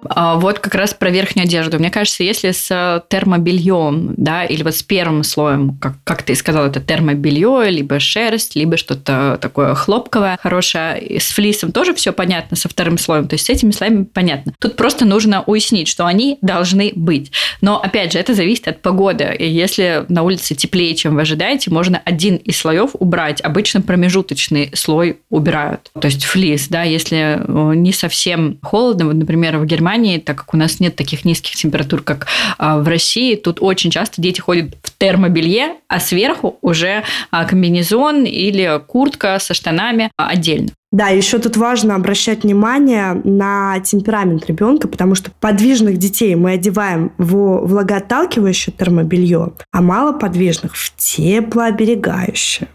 А, 0.10 0.36
вот 0.36 0.60
как 0.60 0.76
раз 0.76 0.94
про 0.94 1.10
верхнюю 1.10 1.46
одежду. 1.46 1.80
Мне 1.80 1.90
кажется, 1.90 2.24
если 2.24 2.52
с 2.52 3.04
термобельем, 3.10 4.14
да, 4.18 4.46
или 4.46 4.64
вот 4.64 4.76
с 4.76 4.84
первым 4.84 5.24
слоем, 5.24 5.78
как, 5.80 5.94
как 6.04 6.24
ты 6.24 6.36
сказал, 6.36 6.66
это 6.66 6.80
термобелье, 6.80 7.70
либо 7.70 8.00
шерсть, 8.00 8.56
либо 8.56 8.78
что-то 8.78 9.38
такое 9.42 9.76
хлопковое, 9.76 10.38
хорошее, 10.42 11.02
и 11.02 11.20
с 11.20 11.32
флисом 11.32 11.72
тоже 11.72 11.94
все 11.94 12.14
понятно, 12.14 12.58
со 12.58 12.70
вторым 12.70 12.98
слоем, 12.98 13.28
то 13.28 13.36
есть 13.36 13.46
с 13.46 13.50
этими 13.50 13.72
слоями 13.72 14.04
понятно. 14.04 14.54
Тут 14.60 14.76
просто 14.76 15.06
нужно 15.06 15.44
уяснить, 15.46 15.88
что 15.88 16.06
они 16.06 16.38
должны 16.42 16.92
быть. 16.96 17.32
Но, 17.62 17.80
опять 17.82 18.14
же, 18.14 18.20
это 18.20 18.34
зависит 18.34 18.68
от 18.68 18.82
погоды. 18.82 19.36
И 19.38 19.48
если 19.48 20.06
на 20.10 20.24
улице 20.24 20.56
теплее, 20.56 20.96
чем 20.96 21.16
вы 21.16 21.22
ожидаете, 21.22 21.72
можно 21.72 22.02
один 22.04 22.36
из 22.38 22.58
слоев 22.58 22.92
убрать. 23.00 23.42
Обычно 23.42 23.82
промежуточный 23.82 24.72
слой 24.74 25.20
убирают. 25.30 25.92
То 26.00 26.08
есть 26.08 26.24
флис, 26.24 26.68
да, 26.68 26.84
если 26.84 27.40
э, 27.40 27.76
не 27.76 27.92
совсем 27.94 28.58
холодно, 28.62 29.08
вот, 29.08 29.16
например, 29.16 29.58
в 29.58 29.66
Германии 29.66 29.93
Германии, 29.94 30.18
так 30.18 30.38
как 30.38 30.54
у 30.54 30.58
нас 30.58 30.80
нет 30.80 30.96
таких 30.96 31.24
низких 31.24 31.56
температур, 31.56 32.02
как 32.02 32.28
а, 32.58 32.80
в 32.80 32.88
России, 32.88 33.36
тут 33.36 33.60
очень 33.62 33.92
часто 33.92 34.22
дети 34.22 34.42
ходят 34.42 34.76
в 34.82 34.98
термобелье, 34.98 35.76
а 35.88 36.00
сверху 36.00 36.58
уже 36.62 37.04
а, 37.30 37.46
комбинезон 37.46 38.24
или 38.24 38.82
куртка 38.88 39.38
со 39.40 39.54
штанами 39.54 40.10
а, 40.18 40.30
отдельно. 40.30 40.70
Да, 40.92 41.08
еще 41.10 41.40
тут 41.40 41.58
важно 41.58 41.96
обращать 41.96 42.44
внимание 42.44 43.14
на 43.24 43.80
темперамент 43.80 44.48
ребенка, 44.48 44.88
потому 44.88 45.16
что 45.16 45.32
подвижных 45.40 45.98
детей 45.98 46.36
мы 46.36 46.52
одеваем 46.52 47.12
в 47.18 47.66
влагоотталкивающее 47.68 48.74
термобелье, 48.76 49.54
а 49.72 49.82
малоподвижных 49.82 50.76
в 50.76 50.96
теплооберегающее. 50.96 52.68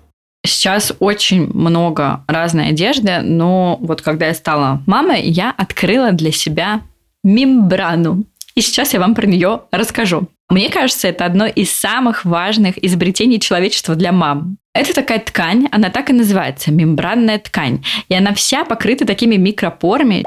Сейчас 0.47 0.93
очень 1.01 1.47
много 1.53 2.25
разной 2.27 2.69
одежды, 2.69 3.21
но 3.23 3.77
вот 3.81 4.03
когда 4.03 4.29
я 4.29 4.35
стала 4.35 4.83
мамой, 4.87 5.23
я 5.23 5.53
открыла 5.57 6.13
для 6.13 6.33
себя 6.33 6.81
мембрану. 7.29 8.25
И 8.55 8.61
сейчас 8.61 8.95
я 8.95 9.01
вам 9.01 9.15
про 9.15 9.27
нее 9.27 9.63
расскажу. 9.71 10.29
Мне 10.49 10.71
кажется, 10.71 11.09
это 11.09 11.27
одно 11.27 11.47
из 11.47 11.71
самых 11.71 12.25
важных 12.25 12.83
изобретений 12.83 13.39
человечества 13.39 13.95
для 13.95 14.13
мам. 14.13 14.57
Это 14.73 14.95
такая 14.95 15.19
ткань, 15.19 15.69
она 15.71 15.91
так 15.91 16.09
и 16.11 16.15
называется, 16.15 16.73
мембранная 16.73 17.39
ткань. 17.39 17.85
И 18.09 18.15
она 18.15 18.33
вся 18.33 18.65
покрыта 18.65 19.07
такими 19.07 19.37
микропорами, 19.37 20.25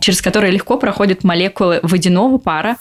через 0.00 0.22
которые 0.22 0.52
легко 0.52 0.78
проходят 0.78 1.24
молекулы 1.24 1.80
водяного 1.82 2.38
пара, 2.38 2.76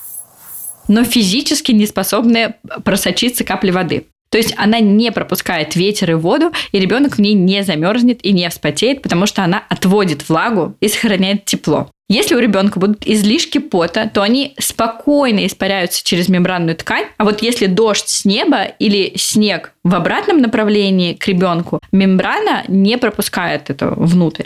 но 0.88 1.04
физически 1.04 1.72
не 1.72 1.88
способны 1.88 2.56
просочиться 2.84 3.44
капли 3.44 3.72
воды. 3.72 4.06
То 4.34 4.40
есть 4.40 4.56
она 4.58 4.80
не 4.80 5.12
пропускает 5.12 5.76
ветер 5.76 6.10
и 6.10 6.14
воду, 6.16 6.52
и 6.72 6.80
ребенок 6.80 7.18
в 7.18 7.22
ней 7.22 7.36
не 7.36 7.62
замерзнет 7.62 8.26
и 8.26 8.32
не 8.32 8.50
вспотеет, 8.50 9.04
потому 9.04 9.28
что 9.28 9.44
она 9.44 9.62
отводит 9.70 10.28
влагу 10.28 10.76
и 10.80 10.88
сохраняет 10.88 11.46
тепло. 11.46 11.88
Если 12.10 12.34
у 12.34 12.40
ребенка 12.40 12.80
будут 12.80 13.06
излишки 13.06 13.60
пота, 13.60 14.10
то 14.12 14.24
они 14.24 14.56
спокойно 14.58 15.46
испаряются 15.46 16.04
через 16.04 16.30
мембранную 16.30 16.76
ткань. 16.76 17.06
А 17.18 17.26
вот 17.26 17.44
если 17.44 17.68
дождь 17.68 18.10
с 18.10 18.26
неба 18.26 18.64
или 18.64 19.14
снег 19.18 19.74
в 19.84 19.94
обратном 19.94 20.40
направлении 20.40 21.14
к 21.14 21.28
ребенку, 21.28 21.80
мембрана 21.92 22.64
не 22.68 22.98
пропускает 22.98 23.70
это 23.70 23.94
внутрь. 23.96 24.46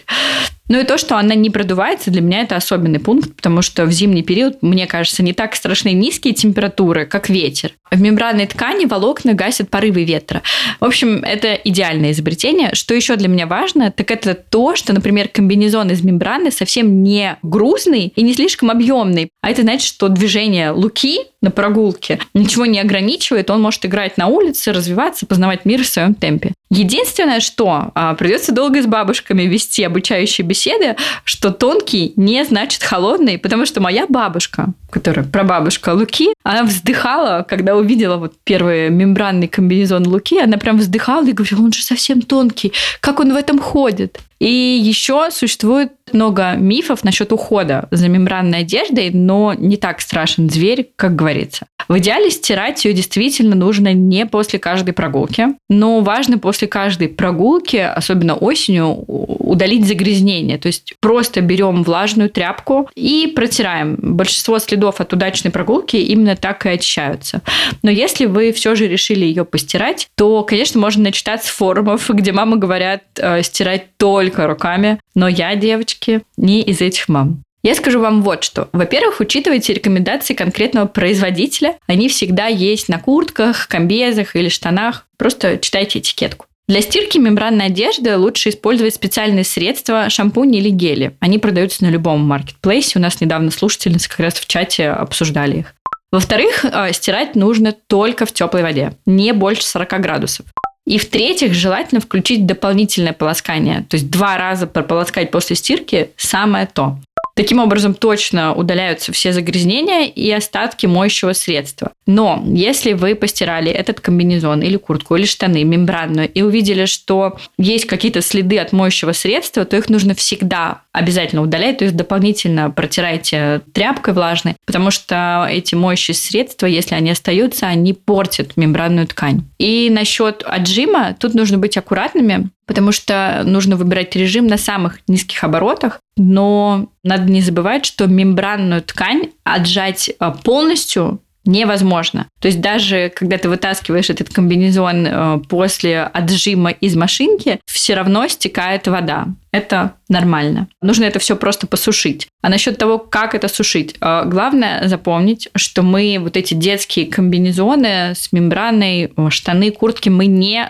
Ну 0.70 0.80
и 0.80 0.84
то, 0.84 0.98
что 0.98 1.18
она 1.18 1.36
не 1.36 1.50
продувается, 1.50 2.12
для 2.12 2.22
меня 2.22 2.42
это 2.42 2.56
особенный 2.56 3.00
пункт, 3.00 3.36
потому 3.36 3.62
что 3.62 3.86
в 3.86 3.92
зимний 3.92 4.24
период, 4.24 4.62
мне 4.62 4.86
кажется, 4.86 5.24
не 5.24 5.34
так 5.34 5.56
страшны 5.56 5.94
низкие 5.94 6.34
температуры, 6.34 7.06
как 7.06 7.30
ветер. 7.30 7.74
В 7.90 8.02
мембранной 8.02 8.48
ткани 8.48 8.86
волокна 8.86 9.34
гасят 9.34 9.70
порывы 9.70 10.04
ветра. 10.04 10.42
В 10.80 10.86
общем, 10.86 11.24
это 11.24 11.54
идеальное 11.54 12.12
изобретение. 12.12 12.72
Что 12.74 12.94
еще 12.94 13.16
для 13.16 13.30
меня 13.30 13.48
важно, 13.48 13.92
так 13.92 14.12
это 14.12 14.34
то, 14.34 14.76
что, 14.76 14.94
например, 14.94 15.30
комбинезон 15.30 15.90
из 15.92 16.04
мембраны 16.04 16.52
совсем 16.52 17.02
не 17.02 17.38
грузный 17.44 18.12
и 18.16 18.22
не 18.22 18.34
слишком 18.34 18.70
объемный. 18.70 19.30
А 19.42 19.50
это 19.50 19.62
значит, 19.62 19.88
что 19.88 20.10
движение 20.10 20.72
луки 20.72 21.20
на 21.42 21.52
прогулке 21.52 22.20
ничего 22.34 22.66
не 22.66 22.80
ограничивает, 22.80 23.50
он 23.50 23.62
может 23.62 23.86
играть 23.86 24.18
на 24.18 24.28
улице, 24.28 24.72
развиваться, 24.72 25.26
познавать 25.26 25.66
мир 25.66 25.84
в 25.84 25.88
своем 25.88 26.16
темпе. 26.16 26.54
Единственное, 26.70 27.40
что 27.40 27.92
а, 27.96 28.14
придется 28.16 28.52
долго 28.52 28.82
с 28.82 28.86
бабушками 28.86 29.44
вести 29.44 29.84
обучающие 29.84 30.46
беседы, 30.46 30.98
что 31.24 31.52
тонкий 31.52 32.14
не 32.18 32.44
значит 32.44 32.84
холодный, 32.84 33.38
потому 33.38 33.66
что 33.66 33.80
моя 33.80 34.06
бабушка, 34.08 34.74
которая 34.90 35.26
прабабушка 35.26 35.94
Луки, 35.94 36.34
она 36.44 36.64
вздыхала, 36.64 37.46
когда 37.48 37.76
увидела 37.76 38.18
вот 38.18 38.34
первый 38.44 38.90
мембранный 38.90 39.48
комбинезон 39.48 40.08
Луки, 40.08 40.40
она 40.40 40.58
прям 40.58 40.78
вздыхала 40.78 41.26
и 41.26 41.32
говорила, 41.32 41.62
он 41.62 41.72
же 41.72 41.84
совсем 41.84 42.22
тонкий, 42.22 42.74
как 43.00 43.20
он 43.20 43.32
в 43.32 43.38
этом 43.38 43.60
ходит? 43.60 44.20
И 44.40 44.50
еще 44.50 45.30
существует 45.32 45.92
много 46.14 46.54
мифов 46.56 47.04
насчет 47.04 47.32
ухода 47.32 47.88
за 47.92 48.08
мембранной 48.08 48.60
одеждой, 48.60 49.12
но 49.12 49.54
не 49.54 49.78
так 49.78 50.02
страшен 50.02 50.50
зверь, 50.50 50.90
как 50.96 51.16
говорится. 51.16 51.66
В 51.88 51.98
идеале 52.00 52.30
стирать 52.30 52.84
ее 52.86 52.94
действительно 52.94 53.56
нужно 53.56 53.94
не 53.94 54.26
после 54.26 54.60
каждой 54.60 54.94
прогулки, 54.94 55.48
но 55.70 56.02
важно 56.02 56.38
после 56.38 56.68
каждой 56.68 57.08
прогулки, 57.08 57.78
особенно 57.78 58.36
осенью, 58.36 59.06
удалить 59.08 59.86
загрязнение. 59.86 60.58
То 60.58 60.68
есть 60.68 60.96
просто 61.00 61.42
берем 61.42 61.84
влажную 61.84 62.30
тряпку 62.30 62.90
и 62.96 63.32
протираем. 63.34 63.98
Большинство 64.00 64.60
следов 64.60 65.00
от 65.00 65.14
удачной 65.14 65.52
прогулки 65.52 65.96
именно 65.96 66.36
так 66.36 66.66
и 66.66 66.70
очищаются. 66.70 67.42
Но 67.84 67.92
если 67.92 68.26
вы 68.26 68.52
все 68.52 68.76
же 68.76 68.88
решили 68.88 69.26
ее 69.26 69.46
постирать, 69.46 70.10
то, 70.16 70.44
конечно, 70.44 70.80
можно 70.80 71.04
начитать 71.04 71.44
с 71.44 71.48
форумов, 71.48 72.10
где 72.10 72.32
мамы 72.32 72.58
говорят 72.58 73.04
э, 73.18 73.42
стирать 73.44 73.98
только 73.98 74.27
руками. 74.36 75.00
Но 75.16 75.28
я, 75.28 75.56
девочки, 75.56 76.22
не 76.36 76.62
из 76.62 76.82
этих 76.82 77.08
мам. 77.08 77.44
Я 77.64 77.76
скажу 77.76 78.00
вам 78.00 78.22
вот 78.22 78.44
что. 78.44 78.70
Во-первых, 78.72 79.20
учитывайте 79.20 79.74
рекомендации 79.74 80.34
конкретного 80.34 80.86
производителя. 80.86 81.78
Они 81.88 82.08
всегда 82.08 82.48
есть 82.48 82.88
на 82.88 83.00
куртках, 83.00 83.68
комбезах 83.68 84.36
или 84.36 84.50
штанах. 84.50 85.06
Просто 85.18 85.58
читайте 85.58 86.00
этикетку. 86.00 86.46
Для 86.68 86.82
стирки 86.82 87.18
мембранной 87.18 87.68
одежды 87.68 88.18
лучше 88.18 88.50
использовать 88.50 88.94
специальные 88.94 89.46
средства, 89.46 90.10
шампуни 90.10 90.60
или 90.60 90.70
гели. 90.70 91.16
Они 91.22 91.40
продаются 91.40 91.84
на 91.84 91.90
любом 91.90 92.22
маркетплейсе. 92.22 93.00
У 93.00 93.02
нас 93.02 93.22
недавно 93.22 93.52
слушательницы 93.52 94.10
как 94.10 94.20
раз 94.20 94.34
в 94.34 94.48
чате 94.48 94.90
обсуждали 94.90 95.60
их. 95.60 95.74
Во-вторых, 96.12 96.64
э, 96.64 96.94
стирать 96.94 97.36
нужно 97.36 97.74
только 97.74 98.26
в 98.26 98.32
теплой 98.32 98.64
воде, 98.64 98.94
не 99.06 99.34
больше 99.34 99.64
40 99.64 100.00
градусов. 100.00 100.46
И 100.88 100.98
в-третьих, 101.00 101.54
желательно 101.54 102.00
включить 102.00 102.46
дополнительное 102.46 103.12
полоскание. 103.12 103.86
То 103.90 103.96
есть 103.96 104.10
два 104.10 104.38
раза 104.38 104.68
прополоскать 104.68 105.32
после 105.32 105.58
стирки– 105.58 106.12
самое 106.16 106.66
то. 106.66 106.98
Таким 107.36 107.60
образом, 107.60 107.94
точно 107.94 108.56
удаляются 108.56 109.12
все 109.12 109.32
загрязнения 109.32 110.08
и 110.08 110.32
остатки 110.32 110.88
моющего 110.88 111.34
средства. 111.34 111.92
Но 112.08 112.42
если 112.48 112.94
вы 112.94 113.14
постирали 113.14 113.70
этот 113.70 114.00
комбинезон 114.00 114.62
или 114.62 114.78
куртку, 114.78 115.18
или 115.18 115.26
штаны 115.26 115.64
мембранную 115.66 116.32
и 116.32 116.42
увидели, 116.42 116.86
что 116.86 117.38
есть 117.60 117.86
какие-то 117.86 118.22
следы 118.22 118.58
от 118.58 118.72
моющего 118.72 119.12
средства, 119.12 119.66
то 119.66 119.78
их 119.78 119.90
нужно 119.90 120.16
всегда 120.16 120.82
обязательно 120.98 121.42
удаляйте, 121.42 121.80
то 121.80 121.86
есть 121.86 121.96
дополнительно 121.96 122.72
протирайте 122.72 123.62
тряпкой 123.74 124.14
влажной, 124.14 124.56
потому 124.66 124.92
что 124.92 125.48
эти 125.50 125.76
моющие 125.76 126.16
средства, 126.16 126.66
если 126.66 126.96
они 126.96 127.12
остаются, 127.12 127.68
они 127.68 127.94
портят 127.94 128.58
мембранную 128.58 129.08
ткань. 129.08 129.44
И 129.60 129.90
насчет 129.92 130.44
отжима, 130.46 131.16
тут 131.20 131.34
нужно 131.34 131.58
быть 131.58 131.78
аккуратными, 131.78 132.50
потому 132.66 132.92
что 132.92 133.44
нужно 133.46 133.76
выбирать 133.76 134.16
режим 134.16 134.48
на 134.48 134.58
самых 134.58 135.00
низких 135.08 135.44
оборотах, 135.44 136.00
но 136.18 136.90
надо 137.04 137.32
не 137.32 137.42
забывать, 137.42 137.86
что 137.86 138.08
мембранную 138.08 138.82
ткань 138.82 139.30
отжать 139.44 140.12
а, 140.20 140.32
полностью 140.32 141.22
невозможно. 141.48 142.28
То 142.40 142.50
есть 142.50 142.62
даже 142.62 143.12
когда 143.16 143.38
ты 143.38 143.50
вытаскиваешь 143.50 144.10
этот 144.10 144.30
комбинезон 144.30 145.08
э, 145.08 145.40
после 145.50 146.02
отжима 146.04 146.72
из 146.72 146.96
машинки, 146.96 147.60
все 147.66 147.96
равно 147.96 148.28
стекает 148.28 148.88
вода. 148.88 149.28
Это 149.52 149.94
нормально. 150.10 150.68
Нужно 150.82 151.06
это 151.06 151.20
все 151.20 151.36
просто 151.36 151.68
посушить. 151.68 152.28
А 152.42 152.50
насчет 152.50 152.78
того, 152.78 152.98
как 152.98 153.36
это 153.36 153.48
сушить, 153.48 153.96
э, 154.00 154.24
главное 154.26 154.88
запомнить, 154.88 155.50
что 155.56 155.82
мы 155.82 156.18
вот 156.20 156.38
эти 156.38 156.54
детские 156.54 157.08
комбинезоны 157.08 158.14
с 158.16 158.32
мембраной, 158.32 159.12
э, 159.16 159.30
штаны, 159.30 159.72
куртки, 159.72 160.10
мы 160.10 160.26
не 160.26 160.70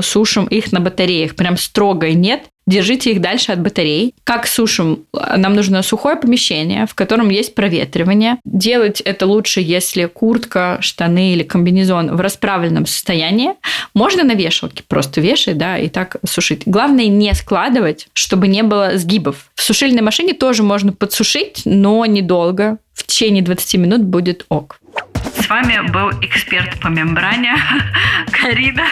сушим 0.00 0.46
их 0.46 0.72
на 0.72 0.80
батареях. 0.80 1.36
Прям 1.36 1.58
строго 1.58 2.10
нет 2.12 2.44
держите 2.70 3.10
их 3.10 3.20
дальше 3.20 3.52
от 3.52 3.60
батарей. 3.60 4.14
Как 4.24 4.46
сушим? 4.46 5.04
Нам 5.12 5.54
нужно 5.54 5.82
сухое 5.82 6.16
помещение, 6.16 6.86
в 6.86 6.94
котором 6.94 7.28
есть 7.28 7.54
проветривание. 7.54 8.36
Делать 8.44 9.00
это 9.00 9.26
лучше, 9.26 9.60
если 9.60 10.06
куртка, 10.06 10.78
штаны 10.80 11.32
или 11.32 11.42
комбинезон 11.42 12.16
в 12.16 12.20
расправленном 12.20 12.86
состоянии. 12.86 13.50
Можно 13.92 14.24
на 14.24 14.34
вешалке 14.34 14.84
просто 14.86 15.20
вешать, 15.20 15.58
да, 15.58 15.76
и 15.78 15.88
так 15.88 16.16
сушить. 16.24 16.62
Главное 16.64 17.08
не 17.08 17.34
складывать, 17.34 18.08
чтобы 18.12 18.48
не 18.48 18.62
было 18.62 18.96
сгибов. 18.98 19.50
В 19.54 19.62
сушильной 19.62 20.02
машине 20.02 20.34
тоже 20.34 20.62
можно 20.62 20.92
подсушить, 20.92 21.62
но 21.64 22.04
недолго. 22.06 22.78
В 22.94 23.04
течение 23.04 23.42
20 23.42 23.74
минут 23.74 24.02
будет 24.02 24.46
ок. 24.48 24.78
С 25.38 25.48
вами 25.48 25.90
был 25.90 26.10
эксперт 26.22 26.80
по 26.80 26.88
мембране 26.88 27.56
Карина. 28.32 28.84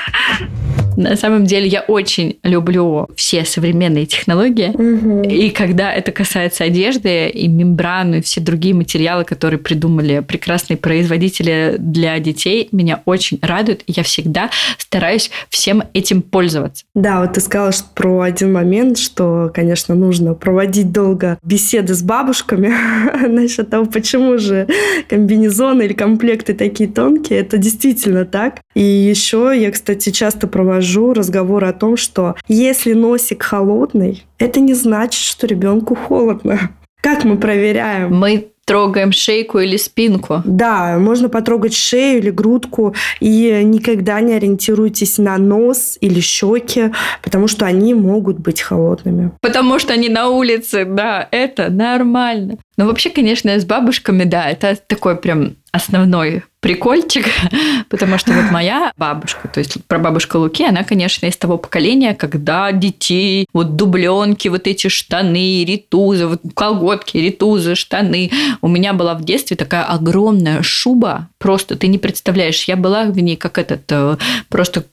На 0.98 1.16
самом 1.16 1.44
деле 1.44 1.68
я 1.68 1.82
очень 1.82 2.38
люблю 2.42 3.08
все 3.14 3.44
современные 3.44 4.04
технологии. 4.04 4.70
Угу. 4.70 5.28
И 5.30 5.50
когда 5.50 5.94
это 5.94 6.10
касается 6.10 6.64
одежды 6.64 7.28
и 7.28 7.46
мембраны, 7.46 8.16
и 8.16 8.20
все 8.20 8.40
другие 8.40 8.74
материалы, 8.74 9.22
которые 9.22 9.60
придумали 9.60 10.18
прекрасные 10.26 10.76
производители 10.76 11.76
для 11.78 12.18
детей, 12.18 12.68
меня 12.72 13.02
очень 13.04 13.38
радуют. 13.40 13.84
И 13.86 13.92
я 13.92 14.02
всегда 14.02 14.50
стараюсь 14.76 15.30
всем 15.50 15.84
этим 15.94 16.20
пользоваться. 16.20 16.84
Да, 16.96 17.20
вот 17.20 17.34
ты 17.34 17.40
сказала 17.40 17.70
что 17.70 17.86
про 17.94 18.22
один 18.22 18.52
момент, 18.52 18.98
что, 18.98 19.52
конечно, 19.54 19.94
нужно 19.94 20.34
проводить 20.34 20.90
долго 20.90 21.38
беседы 21.44 21.94
с 21.94 22.02
бабушками 22.02 22.74
насчет 23.28 23.70
того, 23.70 23.86
почему 23.86 24.36
же 24.38 24.66
комбинезоны 25.08 25.82
или 25.82 25.92
комплекты 25.92 26.54
такие 26.54 26.90
тонкие. 26.90 27.38
Это 27.38 27.56
действительно 27.56 28.24
так. 28.24 28.56
И 28.74 28.82
еще 28.82 29.52
я, 29.54 29.70
кстати, 29.70 30.10
часто 30.10 30.48
провожу 30.48 30.87
провожу 30.88 31.12
разговоры 31.12 31.66
о 31.68 31.72
том, 31.72 31.96
что 31.96 32.34
если 32.48 32.92
носик 32.92 33.42
холодный, 33.42 34.24
это 34.38 34.60
не 34.60 34.74
значит, 34.74 35.22
что 35.22 35.46
ребенку 35.46 35.94
холодно. 35.94 36.70
Как 37.00 37.24
мы 37.24 37.36
проверяем? 37.36 38.14
Мы 38.14 38.48
трогаем 38.64 39.12
шейку 39.12 39.60
или 39.60 39.78
спинку. 39.78 40.42
Да, 40.44 40.98
можно 40.98 41.28
потрогать 41.28 41.74
шею 41.74 42.18
или 42.18 42.30
грудку, 42.30 42.94
и 43.18 43.62
никогда 43.64 44.20
не 44.20 44.34
ориентируйтесь 44.34 45.16
на 45.18 45.38
нос 45.38 45.96
или 46.02 46.20
щеки, 46.20 46.92
потому 47.22 47.48
что 47.48 47.64
они 47.64 47.94
могут 47.94 48.38
быть 48.38 48.60
холодными. 48.60 49.30
Потому 49.40 49.78
что 49.78 49.94
они 49.94 50.08
на 50.08 50.28
улице, 50.28 50.84
да, 50.84 51.28
это 51.30 51.70
нормально. 51.70 52.58
Но 52.78 52.86
вообще, 52.86 53.10
конечно, 53.10 53.58
с 53.58 53.64
бабушками, 53.64 54.22
да, 54.22 54.48
это 54.48 54.76
такой 54.76 55.16
прям 55.16 55.56
основной 55.72 56.44
прикольчик, 56.60 57.26
потому 57.88 58.18
что 58.18 58.32
вот 58.32 58.50
моя 58.50 58.92
бабушка, 58.96 59.48
то 59.48 59.58
есть 59.58 59.84
про 59.86 59.98
бабушку 59.98 60.38
Луки, 60.38 60.64
она, 60.64 60.82
конечно, 60.82 61.26
из 61.26 61.36
того 61.36 61.58
поколения, 61.58 62.14
когда 62.14 62.72
детей, 62.72 63.46
вот 63.52 63.76
дубленки, 63.76 64.48
вот 64.48 64.66
эти 64.66 64.88
штаны, 64.88 65.64
ритузы, 65.64 66.26
вот 66.26 66.40
колготки, 66.54 67.16
ритузы, 67.18 67.74
штаны. 67.74 68.30
У 68.60 68.68
меня 68.68 68.92
была 68.92 69.14
в 69.14 69.24
детстве 69.24 69.56
такая 69.56 69.84
огромная 69.84 70.62
шуба, 70.62 71.28
просто 71.38 71.76
ты 71.76 71.86
не 71.86 71.98
представляешь, 71.98 72.64
я 72.64 72.76
была 72.76 73.04
в 73.04 73.18
ней 73.18 73.36
как 73.36 73.58
этот 73.58 73.82
э, 73.90 74.16
просто 74.48 74.84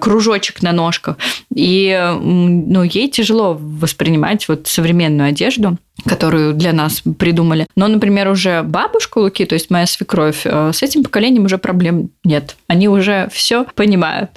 кружочек 0.00 0.62
на 0.62 0.72
ножках, 0.72 1.16
и 1.54 2.12
ну, 2.20 2.82
ей 2.82 3.08
тяжело 3.08 3.54
воспринимать 3.54 4.48
вот 4.48 4.66
современную 4.66 5.28
одежду 5.28 5.78
которую 6.06 6.54
для 6.54 6.72
нас 6.72 7.02
придумали. 7.18 7.66
Но, 7.76 7.86
например, 7.86 8.28
уже 8.28 8.62
бабушка 8.62 9.18
Луки, 9.18 9.44
то 9.44 9.54
есть 9.54 9.70
моя 9.70 9.86
свекровь, 9.86 10.42
э, 10.44 10.72
с 10.72 10.82
этим 10.82 11.04
поколением 11.04 11.44
уже 11.44 11.56
проблем 11.56 12.10
нет. 12.24 12.56
Они 12.66 12.88
уже 12.88 13.28
все 13.32 13.64
понимают. 13.74 14.30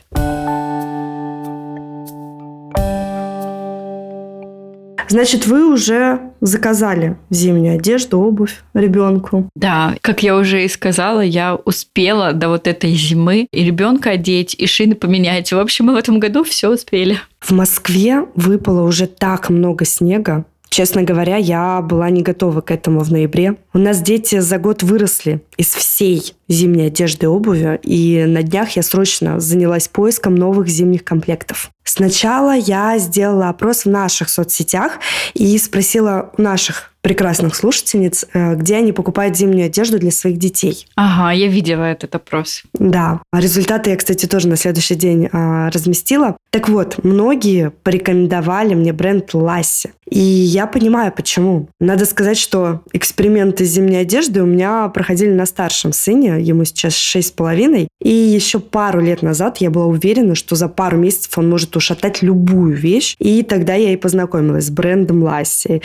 Значит, 5.09 5.47
вы 5.47 5.71
уже 5.71 6.19
заказали 6.41 7.17
зимнюю 7.29 7.75
одежду, 7.75 8.19
обувь 8.19 8.61
ребенку. 8.73 9.49
Да, 9.55 9.95
как 10.01 10.23
я 10.23 10.35
уже 10.35 10.65
и 10.65 10.67
сказала, 10.67 11.21
я 11.21 11.55
успела 11.55 12.33
до 12.33 12.49
вот 12.49 12.67
этой 12.67 12.93
зимы 12.93 13.47
и 13.51 13.63
ребенка 13.63 14.11
одеть, 14.11 14.55
и 14.57 14.67
шины 14.67 14.95
поменять. 14.95 15.51
В 15.51 15.59
общем, 15.59 15.85
мы 15.85 15.93
в 15.93 15.97
этом 15.97 16.19
году 16.19 16.43
все 16.43 16.69
успели. 16.69 17.19
В 17.39 17.51
Москве 17.51 18.25
выпало 18.35 18.81
уже 18.81 19.07
так 19.07 19.49
много 19.49 19.85
снега, 19.85 20.45
Честно 20.69 21.03
говоря, 21.03 21.37
я 21.37 21.81
была 21.81 22.09
не 22.09 22.21
готова 22.21 22.61
к 22.61 22.71
этому 22.71 23.01
в 23.01 23.11
ноябре. 23.11 23.55
У 23.73 23.79
нас 23.79 24.01
дети 24.01 24.39
за 24.39 24.57
год 24.57 24.83
выросли 24.83 25.41
из 25.57 25.73
всей 25.73 26.33
зимней 26.47 26.87
одежды 26.87 27.25
и 27.25 27.29
обуви, 27.29 27.79
и 27.83 28.25
на 28.25 28.43
днях 28.43 28.71
я 28.71 28.83
срочно 28.83 29.39
занялась 29.39 29.87
поиском 29.87 30.35
новых 30.35 30.67
зимних 30.67 31.03
комплектов. 31.03 31.71
Сначала 31.83 32.55
я 32.55 32.97
сделала 32.99 33.49
опрос 33.49 33.85
в 33.85 33.89
наших 33.89 34.29
соцсетях 34.29 34.99
и 35.33 35.57
спросила 35.57 36.31
у 36.37 36.41
наших 36.41 36.91
прекрасных 37.07 37.55
слушательниц, 37.55 38.25
э, 38.33 38.55
где 38.55 38.75
они 38.75 38.91
покупают 38.91 39.37
зимнюю 39.37 39.67
одежду 39.67 39.97
для 39.97 40.11
своих 40.11 40.37
детей. 40.39 40.85
Ага, 40.97 41.31
я 41.31 41.47
видела 41.47 41.85
этот 41.85 42.13
опрос. 42.15 42.63
Да. 42.73 43.21
Результаты 43.31 43.91
я, 43.91 43.95
кстати, 43.95 44.25
тоже 44.25 44.49
на 44.49 44.57
следующий 44.57 44.95
день 44.95 45.29
а, 45.31 45.69
разместила. 45.69 46.35
Так 46.49 46.67
вот, 46.67 47.01
многие 47.05 47.69
порекомендовали 47.69 48.73
мне 48.73 48.91
бренд 48.91 49.33
Ласси. 49.33 49.91
И 50.09 50.19
я 50.19 50.67
понимаю, 50.67 51.11
почему. 51.15 51.67
Надо 51.79 52.05
сказать, 52.05 52.37
что 52.37 52.81
эксперименты 52.93 53.65
с 53.65 53.69
зимней 53.69 54.01
одеждой 54.01 54.39
у 54.39 54.45
меня 54.45 54.87
проходили 54.89 55.31
на 55.31 55.45
старшем 55.45 55.91
сыне, 55.91 56.39
ему 56.39 56.63
сейчас 56.63 56.93
шесть 56.93 57.29
с 57.29 57.31
половиной. 57.31 57.89
И 58.01 58.09
еще 58.09 58.59
пару 58.59 59.01
лет 59.01 59.21
назад 59.21 59.57
я 59.57 59.69
была 59.69 59.85
уверена, 59.85 60.35
что 60.35 60.55
за 60.55 60.69
пару 60.69 60.97
месяцев 60.97 61.37
он 61.37 61.49
может 61.49 61.75
ушатать 61.75 62.21
любую 62.21 62.75
вещь. 62.75 63.15
И 63.19 63.43
тогда 63.43 63.75
я 63.75 63.91
и 63.91 63.97
познакомилась 63.97 64.67
с 64.67 64.69
брендом 64.69 65.23
Ласси. 65.23 65.81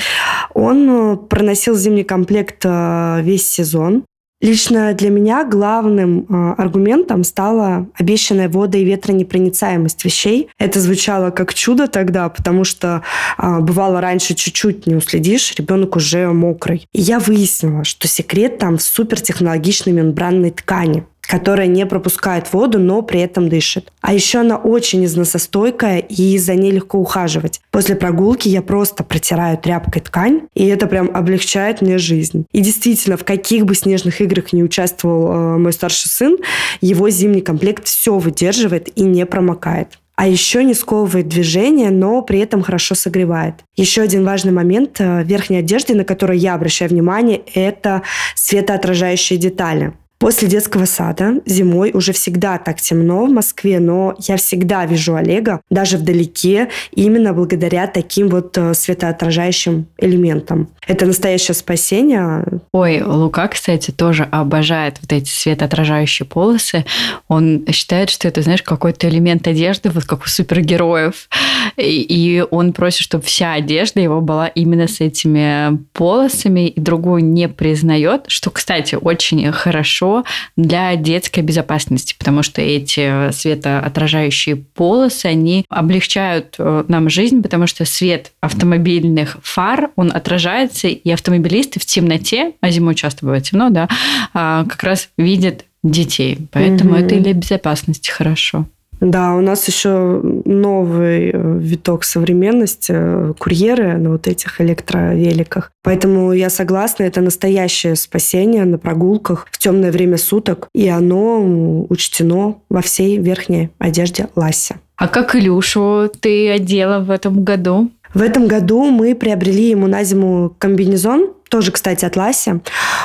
Он 0.54 1.11
проносил 1.16 1.76
зимний 1.76 2.04
комплект 2.04 2.64
э, 2.64 3.20
весь 3.22 3.48
сезон. 3.48 4.04
Лично 4.42 4.92
для 4.92 5.08
меня 5.08 5.44
главным 5.44 6.26
э, 6.28 6.54
аргументом 6.58 7.22
стала 7.22 7.86
обещанная 7.94 8.48
вода 8.48 8.76
и 8.76 8.84
ветронепроницаемость 8.84 10.04
вещей. 10.04 10.48
Это 10.58 10.80
звучало 10.80 11.30
как 11.30 11.54
чудо 11.54 11.86
тогда, 11.86 12.28
потому 12.28 12.64
что 12.64 13.02
э, 13.38 13.60
бывало 13.60 14.00
раньше 14.00 14.34
чуть-чуть 14.34 14.88
не 14.88 14.96
уследишь, 14.96 15.54
ребенок 15.56 15.94
уже 15.94 16.26
мокрый. 16.32 16.88
И 16.92 17.00
я 17.00 17.20
выяснила, 17.20 17.84
что 17.84 18.08
секрет 18.08 18.58
там 18.58 18.78
в 18.78 18.82
супертехнологичной 18.82 19.92
мембранной 19.92 20.50
ткани 20.50 21.04
которая 21.22 21.66
не 21.66 21.86
пропускает 21.86 22.52
воду, 22.52 22.78
но 22.78 23.02
при 23.02 23.20
этом 23.20 23.48
дышит. 23.48 23.90
А 24.00 24.12
еще 24.12 24.40
она 24.40 24.56
очень 24.56 25.04
износостойкая, 25.04 25.98
и 25.98 26.36
за 26.36 26.54
ней 26.54 26.72
легко 26.72 26.98
ухаживать. 26.98 27.60
После 27.70 27.94
прогулки 27.94 28.48
я 28.48 28.60
просто 28.60 29.04
протираю 29.04 29.56
тряпкой 29.56 30.02
ткань, 30.02 30.42
и 30.54 30.66
это 30.66 30.86
прям 30.86 31.10
облегчает 31.14 31.80
мне 31.80 31.98
жизнь. 31.98 32.44
И 32.52 32.60
действительно, 32.60 33.16
в 33.16 33.24
каких 33.24 33.64
бы 33.64 33.74
снежных 33.74 34.20
играх 34.20 34.52
не 34.52 34.62
участвовал 34.62 35.32
э, 35.32 35.58
мой 35.58 35.72
старший 35.72 36.10
сын, 36.10 36.36
его 36.80 37.08
зимний 37.08 37.40
комплект 37.40 37.86
все 37.86 38.18
выдерживает 38.18 38.90
и 38.96 39.02
не 39.02 39.24
промокает 39.24 39.98
а 40.14 40.28
еще 40.28 40.62
не 40.62 40.74
сковывает 40.74 41.26
движение, 41.26 41.90
но 41.90 42.22
при 42.22 42.38
этом 42.38 42.62
хорошо 42.62 42.94
согревает. 42.94 43.56
Еще 43.74 44.02
один 44.02 44.24
важный 44.24 44.52
момент 44.52 45.00
э, 45.00 45.24
верхней 45.24 45.56
одежды, 45.56 45.94
на 45.94 46.04
который 46.04 46.38
я 46.38 46.54
обращаю 46.54 46.90
внимание, 46.90 47.42
это 47.54 48.02
светоотражающие 48.36 49.38
детали. 49.38 49.94
После 50.22 50.46
детского 50.46 50.84
сада 50.84 51.40
зимой 51.46 51.90
уже 51.92 52.12
всегда 52.12 52.56
так 52.56 52.80
темно 52.80 53.26
в 53.26 53.30
Москве, 53.30 53.80
но 53.80 54.14
я 54.20 54.36
всегда 54.36 54.86
вижу 54.86 55.16
Олега, 55.16 55.60
даже 55.68 55.96
вдалеке, 55.96 56.68
именно 56.92 57.32
благодаря 57.32 57.88
таким 57.88 58.28
вот 58.28 58.56
э, 58.56 58.72
светоотражающим 58.72 59.86
элементам. 59.98 60.68
Это 60.86 61.06
настоящее 61.06 61.56
спасение. 61.56 62.44
Ой, 62.70 63.02
Лука, 63.02 63.48
кстати, 63.48 63.90
тоже 63.90 64.28
обожает 64.30 64.98
вот 65.00 65.12
эти 65.12 65.28
светоотражающие 65.28 66.24
полосы. 66.24 66.84
Он 67.26 67.64
считает, 67.72 68.08
что 68.08 68.28
это, 68.28 68.42
знаешь, 68.42 68.62
какой-то 68.62 69.08
элемент 69.08 69.48
одежды, 69.48 69.90
вот 69.90 70.04
как 70.04 70.22
у 70.22 70.28
супергероев. 70.28 71.28
И 71.76 72.44
он 72.52 72.72
просит, 72.72 73.00
чтобы 73.00 73.24
вся 73.24 73.54
одежда 73.54 73.98
его 73.98 74.20
была 74.20 74.46
именно 74.46 74.86
с 74.86 75.00
этими 75.00 75.78
полосами, 75.92 76.68
и 76.68 76.80
другую 76.80 77.24
не 77.24 77.48
признает, 77.48 78.26
что, 78.28 78.50
кстати, 78.50 78.94
очень 78.94 79.50
хорошо 79.50 80.11
для 80.56 80.96
детской 80.96 81.40
безопасности, 81.40 82.14
потому 82.18 82.42
что 82.42 82.60
эти 82.60 83.30
светоотражающие 83.32 84.56
полосы, 84.56 85.26
они 85.26 85.64
облегчают 85.68 86.56
э, 86.58 86.84
нам 86.88 87.08
жизнь, 87.08 87.42
потому 87.42 87.66
что 87.66 87.84
свет 87.84 88.32
автомобильных 88.40 89.38
фар, 89.42 89.90
он 89.96 90.12
отражается, 90.12 90.88
и 90.88 91.10
автомобилисты 91.10 91.80
в 91.80 91.86
темноте, 91.86 92.52
а 92.60 92.70
зимой 92.70 92.94
часто 92.94 93.24
бывает 93.24 93.44
темно, 93.44 93.70
да, 93.70 93.88
а, 94.34 94.64
как 94.64 94.82
раз 94.82 95.08
видят 95.16 95.64
детей. 95.82 96.38
Поэтому 96.52 96.92
угу. 96.92 97.00
это 97.00 97.14
и 97.14 97.20
для 97.20 97.32
безопасности 97.32 98.10
хорошо. 98.10 98.66
Да, 99.02 99.34
у 99.34 99.40
нас 99.40 99.66
еще 99.66 100.20
новый 100.44 101.30
э, 101.32 101.58
виток 101.58 102.04
современности, 102.04 102.92
э, 102.94 103.32
курьеры 103.36 103.98
на 103.98 104.10
вот 104.10 104.28
этих 104.28 104.60
электровеликах. 104.60 105.72
Поэтому 105.82 106.32
я 106.32 106.48
согласна, 106.48 107.02
это 107.02 107.20
настоящее 107.20 107.96
спасение 107.96 108.64
на 108.64 108.78
прогулках 108.78 109.48
в 109.50 109.58
темное 109.58 109.90
время 109.90 110.18
суток, 110.18 110.68
и 110.72 110.88
оно 110.88 111.84
учтено 111.88 112.58
во 112.68 112.80
всей 112.80 113.18
верхней 113.18 113.70
одежде 113.78 114.28
Ласси. 114.36 114.76
А 114.94 115.08
как 115.08 115.34
Илюшу 115.34 116.08
ты 116.20 116.48
одела 116.50 117.00
в 117.00 117.10
этом 117.10 117.42
году? 117.42 117.90
В 118.14 118.22
этом 118.22 118.46
году 118.46 118.84
мы 118.84 119.16
приобрели 119.16 119.70
ему 119.70 119.88
на 119.88 120.04
зиму 120.04 120.54
комбинезон, 120.58 121.32
тоже, 121.52 121.70
кстати, 121.70 122.06
от 122.06 122.16
Ласи. 122.16 122.52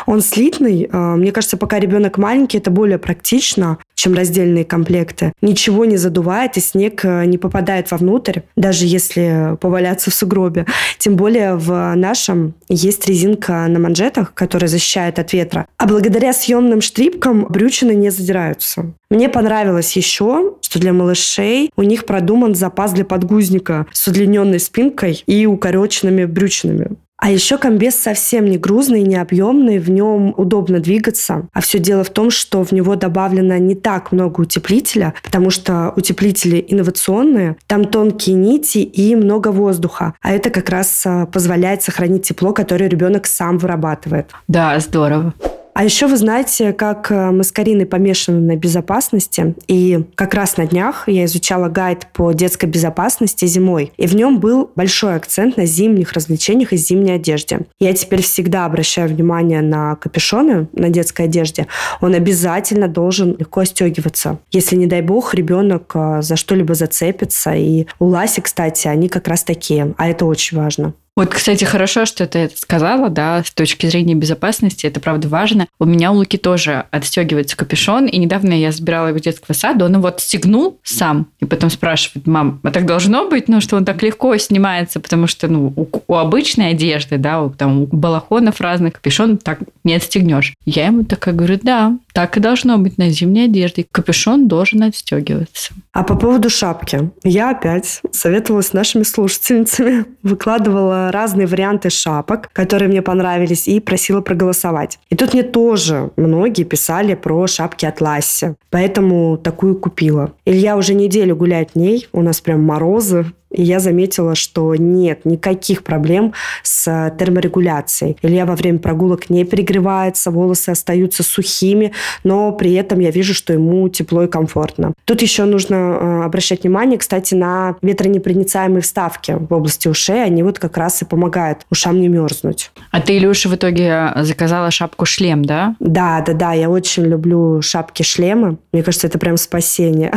Он 0.05 0.21
слитный. 0.21 0.87
А, 0.89 1.17
мне 1.17 1.33
кажется, 1.33 1.57
пока 1.57 1.79
ребенок 1.79 2.17
маленький, 2.17 2.59
это 2.59 2.71
более 2.71 2.97
практично, 2.97 3.77
чем 3.93 4.13
раздельные 4.13 4.63
комплекты. 4.63 5.33
Ничего 5.41 5.83
не 5.83 5.97
задувает, 5.97 6.55
и 6.55 6.61
снег 6.61 7.03
э, 7.03 7.25
не 7.25 7.37
попадает 7.37 7.91
вовнутрь, 7.91 8.39
даже 8.55 8.85
если 8.85 9.57
поваляться 9.59 10.11
в 10.11 10.13
сугробе. 10.13 10.65
Тем 10.97 11.17
более 11.17 11.55
в 11.55 11.93
нашем 11.95 12.53
есть 12.69 13.05
резинка 13.05 13.67
на 13.67 13.79
манжетах, 13.79 14.33
которая 14.33 14.69
защищает 14.69 15.19
от 15.19 15.33
ветра. 15.33 15.67
А 15.77 15.85
благодаря 15.85 16.31
съемным 16.31 16.79
штрипкам 16.79 17.47
брючины 17.49 17.91
не 17.91 18.11
задираются. 18.11 18.93
Мне 19.09 19.27
понравилось 19.27 19.97
еще, 19.97 20.53
что 20.61 20.79
для 20.79 20.93
малышей 20.93 21.69
у 21.75 21.83
них 21.83 22.05
продуман 22.05 22.55
запас 22.55 22.93
для 22.93 23.03
подгузника 23.03 23.87
с 23.91 24.07
удлиненной 24.07 24.61
спинкой 24.61 25.21
и 25.27 25.45
укороченными 25.45 26.23
брючинами. 26.23 26.95
А 27.19 27.31
еще 27.31 27.57
комбез 27.57 27.95
совсем 27.95 28.45
не 28.45 28.57
грузный, 28.57 29.01
не 29.01 29.15
объемный, 29.15 29.79
в 29.79 29.89
нем 29.89 30.33
удобно 30.37 30.79
двигаться. 30.79 31.47
А 31.51 31.61
все 31.61 31.79
дело 31.79 32.03
в 32.03 32.11
том, 32.11 32.29
что 32.29 32.63
в 32.63 32.71
него 32.71 32.95
добавлено 32.95 33.57
не 33.57 33.73
так 33.75 34.11
много 34.11 34.41
утеплителя, 34.41 35.15
потому 35.23 35.49
что 35.49 35.93
утеплители 35.95 36.63
инновационные, 36.67 37.57
там 37.65 37.85
тонкие 37.85 38.35
нити 38.35 38.79
и 38.79 39.15
много 39.15 39.49
воздуха. 39.49 40.13
А 40.21 40.31
это 40.31 40.51
как 40.51 40.69
раз 40.69 41.03
а, 41.05 41.25
позволяет 41.25 41.81
сохранить 41.81 42.27
тепло, 42.27 42.53
которое 42.53 42.87
ребенок 42.87 43.25
сам 43.25 43.57
вырабатывает. 43.57 44.31
Да, 44.47 44.79
здорово. 44.79 45.33
А 45.77 45.83
еще 45.83 46.07
вы 46.07 46.17
знаете, 46.17 46.73
как 46.73 47.11
э, 47.11 47.31
Кариной 47.53 47.85
помешаны 47.85 48.39
на 48.39 48.55
безопасности. 48.55 49.53
И 49.67 49.99
как 50.15 50.33
раз 50.33 50.57
на 50.57 50.65
днях 50.65 51.03
я 51.07 51.25
изучала 51.25 51.69
гайд 51.69 52.07
по 52.13 52.31
детской 52.31 52.65
безопасности 52.65 53.45
зимой. 53.45 53.91
И 53.95 54.07
в 54.07 54.15
нем 54.15 54.39
был 54.39 54.71
большой 54.75 55.15
акцент 55.15 55.55
на 55.55 55.67
зимних 55.67 56.13
развлечениях 56.13 56.73
и 56.73 56.77
зимней 56.77 57.13
одежде. 57.13 57.59
Я 57.79 57.93
теперь 57.93 58.23
всегда 58.23 58.65
обращаю 58.65 59.09
внимание 59.09 59.61
на 59.61 59.95
капюшоны 59.97 60.67
на 60.73 60.89
детской 60.89 61.25
одежде. 61.25 61.67
Он 62.01 62.15
обязательно 62.15 62.87
должен 62.87 63.35
легко 63.37 63.63
стегиваться. 63.63 64.39
Если, 64.51 64.77
не 64.77 64.87
дай 64.87 65.03
бог, 65.03 65.35
ребенок 65.35 65.91
э, 65.93 66.23
за 66.23 66.37
что-либо 66.37 66.73
зацепится. 66.73 67.53
И 67.53 67.85
у 67.99 68.05
Ласи, 68.05 68.41
кстати, 68.41 68.87
они 68.87 69.09
как 69.09 69.27
раз 69.27 69.43
такие. 69.43 69.93
А 69.99 70.09
это 70.09 70.25
очень 70.25 70.57
важно. 70.57 70.95
Вот, 71.17 71.29
кстати, 71.29 71.65
хорошо, 71.65 72.05
что 72.05 72.27
ты 72.27 72.37
это 72.37 72.55
сказала, 72.55 73.09
да, 73.09 73.43
с 73.43 73.49
точки 73.49 73.87
зрения 73.87 74.13
безопасности, 74.13 74.85
это 74.85 74.99
правда 74.99 75.27
важно. 75.27 75.65
У 75.79 75.85
меня 75.85 76.11
у 76.11 76.15
Луки 76.17 76.37
тоже 76.37 76.85
отстегивается 76.91 77.57
капюшон, 77.57 78.05
и 78.05 78.19
недавно 78.19 78.53
я 78.53 78.71
забирала 78.71 79.07
его 79.07 79.17
в 79.17 79.21
детского 79.21 79.55
сада, 79.55 79.85
он 79.85 79.95
его 79.95 80.07
отстегнул 80.07 80.79
сам, 80.83 81.25
и 81.39 81.45
потом 81.45 81.71
спрашивает, 81.71 82.27
мам, 82.27 82.59
а 82.61 82.69
так 82.69 82.85
должно 82.85 83.27
быть, 83.27 83.47
ну, 83.47 83.61
что 83.61 83.77
он 83.77 83.83
так 83.83 84.03
легко 84.03 84.37
снимается, 84.37 84.99
потому 84.99 85.25
что, 85.25 85.47
ну, 85.47 85.73
у, 85.75 85.87
у 86.07 86.13
обычной 86.13 86.69
одежды, 86.69 87.17
да, 87.17 87.41
у, 87.41 87.49
там, 87.49 87.81
у 87.81 87.87
балахонов 87.87 88.61
разных 88.61 88.93
капюшон 88.93 89.37
так 89.39 89.61
не 89.83 89.95
отстегнешь. 89.95 90.53
Я 90.65 90.85
ему 90.85 91.03
такая 91.03 91.33
говорю, 91.33 91.59
да, 91.63 91.97
так 92.17 92.35
и 92.35 92.39
должно 92.39 92.79
быть 92.79 92.97
на 92.97 93.11
зимней 93.11 93.45
одежде. 93.45 93.85
Капюшон 93.91 94.47
должен 94.47 94.81
отстегиваться. 94.81 95.75
А 95.93 96.03
по 96.03 96.15
поводу 96.15 96.49
шапки. 96.49 97.11
Я 97.23 97.51
опять 97.51 98.01
советовалась 98.09 98.69
с 98.69 98.73
нашими 98.73 99.03
слушательницами, 99.03 100.05
выкладывала 100.23 101.11
разные 101.11 101.45
варианты 101.45 101.91
шапок, 101.91 102.49
которые 102.53 102.89
мне 102.89 103.03
понравились, 103.03 103.67
и 103.67 103.79
просила 103.79 104.21
проголосовать. 104.21 104.97
И 105.11 105.15
тут 105.15 105.35
мне 105.35 105.43
тоже 105.43 106.09
многие 106.17 106.63
писали 106.63 107.13
про 107.13 107.45
шапки 107.45 107.85
от 107.85 108.01
Ласси, 108.01 108.55
поэтому 108.71 109.37
такую 109.37 109.75
купила. 109.75 110.33
Илья 110.43 110.75
уже 110.75 110.95
неделю 110.95 111.35
гуляет 111.35 111.73
в 111.73 111.75
ней, 111.75 112.07
у 112.13 112.23
нас 112.23 112.41
прям 112.41 112.63
морозы, 112.63 113.27
и 113.51 113.63
я 113.63 113.79
заметила, 113.79 114.35
что 114.35 114.75
нет 114.75 115.25
никаких 115.25 115.83
проблем 115.83 116.33
с 116.63 117.13
терморегуляцией. 117.17 118.17
Илья 118.21 118.45
во 118.45 118.55
время 118.55 118.79
прогулок 118.79 119.29
не 119.29 119.43
перегревается, 119.45 120.31
волосы 120.31 120.69
остаются 120.69 121.23
сухими, 121.23 121.93
но 122.23 122.51
при 122.51 122.73
этом 122.73 122.99
я 122.99 123.11
вижу, 123.11 123.33
что 123.33 123.53
ему 123.53 123.87
тепло 123.89 124.23
и 124.23 124.27
комфортно. 124.27 124.93
Тут 125.05 125.21
еще 125.21 125.45
нужно 125.45 125.75
э, 125.75 126.23
обращать 126.25 126.63
внимание, 126.63 126.97
кстати, 126.97 127.35
на 127.35 127.75
ветронепроницаемые 127.81 128.81
вставки 128.81 129.37
в 129.39 129.53
области 129.53 129.87
ушей. 129.87 130.23
Они 130.23 130.43
вот 130.43 130.59
как 130.59 130.77
раз 130.77 131.01
и 131.01 131.05
помогают 131.05 131.59
ушам 131.69 131.99
не 131.99 132.07
мерзнуть. 132.07 132.71
А 132.91 133.01
ты, 133.01 133.17
Илюша, 133.17 133.49
в 133.49 133.55
итоге 133.55 134.11
заказала 134.17 134.71
шапку-шлем, 134.71 135.43
да? 135.43 135.75
Да, 135.79 136.21
да, 136.25 136.33
да. 136.33 136.53
Я 136.53 136.69
очень 136.69 137.03
люблю 137.03 137.61
шапки-шлемы. 137.61 138.57
Мне 138.71 138.83
кажется, 138.83 139.07
это 139.07 139.19
прям 139.19 139.37
спасение. 139.37 140.11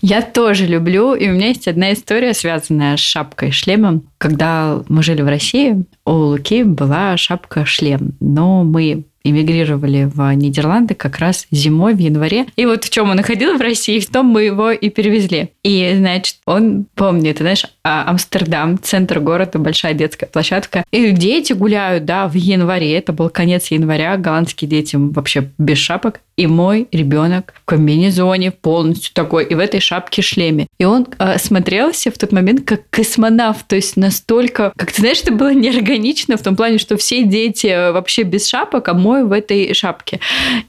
Я 0.00 0.22
тоже 0.22 0.66
люблю. 0.66 1.14
И 1.14 1.28
у 1.28 1.32
меня 1.32 1.48
есть 1.48 1.68
одна 1.68 1.92
история, 1.92 2.34
связанная 2.76 2.96
с 2.96 3.00
шапкой 3.00 3.50
шлемом. 3.50 4.04
Когда 4.18 4.82
мы 4.88 5.02
жили 5.02 5.22
в 5.22 5.28
России, 5.28 5.84
у 6.04 6.10
Луки 6.10 6.62
была 6.62 7.16
шапка-шлем, 7.16 8.14
но 8.20 8.64
мы 8.64 9.04
эмигрировали 9.30 10.10
в 10.12 10.32
Нидерланды 10.34 10.94
как 10.94 11.18
раз 11.18 11.46
зимой 11.50 11.94
в 11.94 11.98
январе. 11.98 12.46
И 12.56 12.66
вот 12.66 12.84
в 12.84 12.90
чем 12.90 13.10
он 13.10 13.16
находил 13.16 13.56
в 13.56 13.60
России, 13.60 14.00
в 14.00 14.06
том 14.10 14.26
мы 14.26 14.42
его 14.42 14.70
и 14.70 14.88
перевезли. 14.88 15.50
И, 15.62 15.94
значит, 15.96 16.36
он 16.46 16.86
помнит, 16.94 17.38
знаешь, 17.38 17.64
а, 17.84 18.08
Амстердам, 18.08 18.78
центр 18.80 19.20
города, 19.20 19.58
большая 19.58 19.94
детская 19.94 20.26
площадка. 20.26 20.84
И 20.90 21.10
дети 21.10 21.52
гуляют, 21.52 22.04
да, 22.04 22.28
в 22.28 22.34
январе. 22.34 22.96
Это 22.96 23.12
был 23.12 23.30
конец 23.30 23.68
января. 23.68 24.16
Голландские 24.16 24.68
дети 24.68 24.96
вообще 24.96 25.50
без 25.58 25.78
шапок. 25.78 26.20
И 26.36 26.46
мой 26.46 26.86
ребенок 26.92 27.54
в 27.56 27.64
комбинезоне 27.64 28.50
полностью 28.50 29.14
такой, 29.14 29.46
и 29.46 29.54
в 29.54 29.58
этой 29.58 29.80
шапке-шлеме. 29.80 30.66
И 30.78 30.84
он 30.84 31.06
э, 31.18 31.38
смотрелся 31.38 32.10
в 32.10 32.18
тот 32.18 32.30
момент 32.30 32.66
как 32.66 32.82
космонавт, 32.90 33.66
то 33.66 33.74
есть 33.74 33.96
настолько, 33.96 34.70
как 34.76 34.92
ты 34.92 35.00
знаешь, 35.00 35.22
это 35.22 35.32
было 35.32 35.54
неорганично 35.54 36.36
в 36.36 36.42
том 36.42 36.54
плане, 36.54 36.76
что 36.76 36.98
все 36.98 37.22
дети 37.24 37.90
вообще 37.90 38.22
без 38.22 38.46
шапок, 38.48 38.88
а 38.88 38.94
мой 38.94 39.15
в 39.24 39.32
этой 39.32 39.72
шапке. 39.74 40.20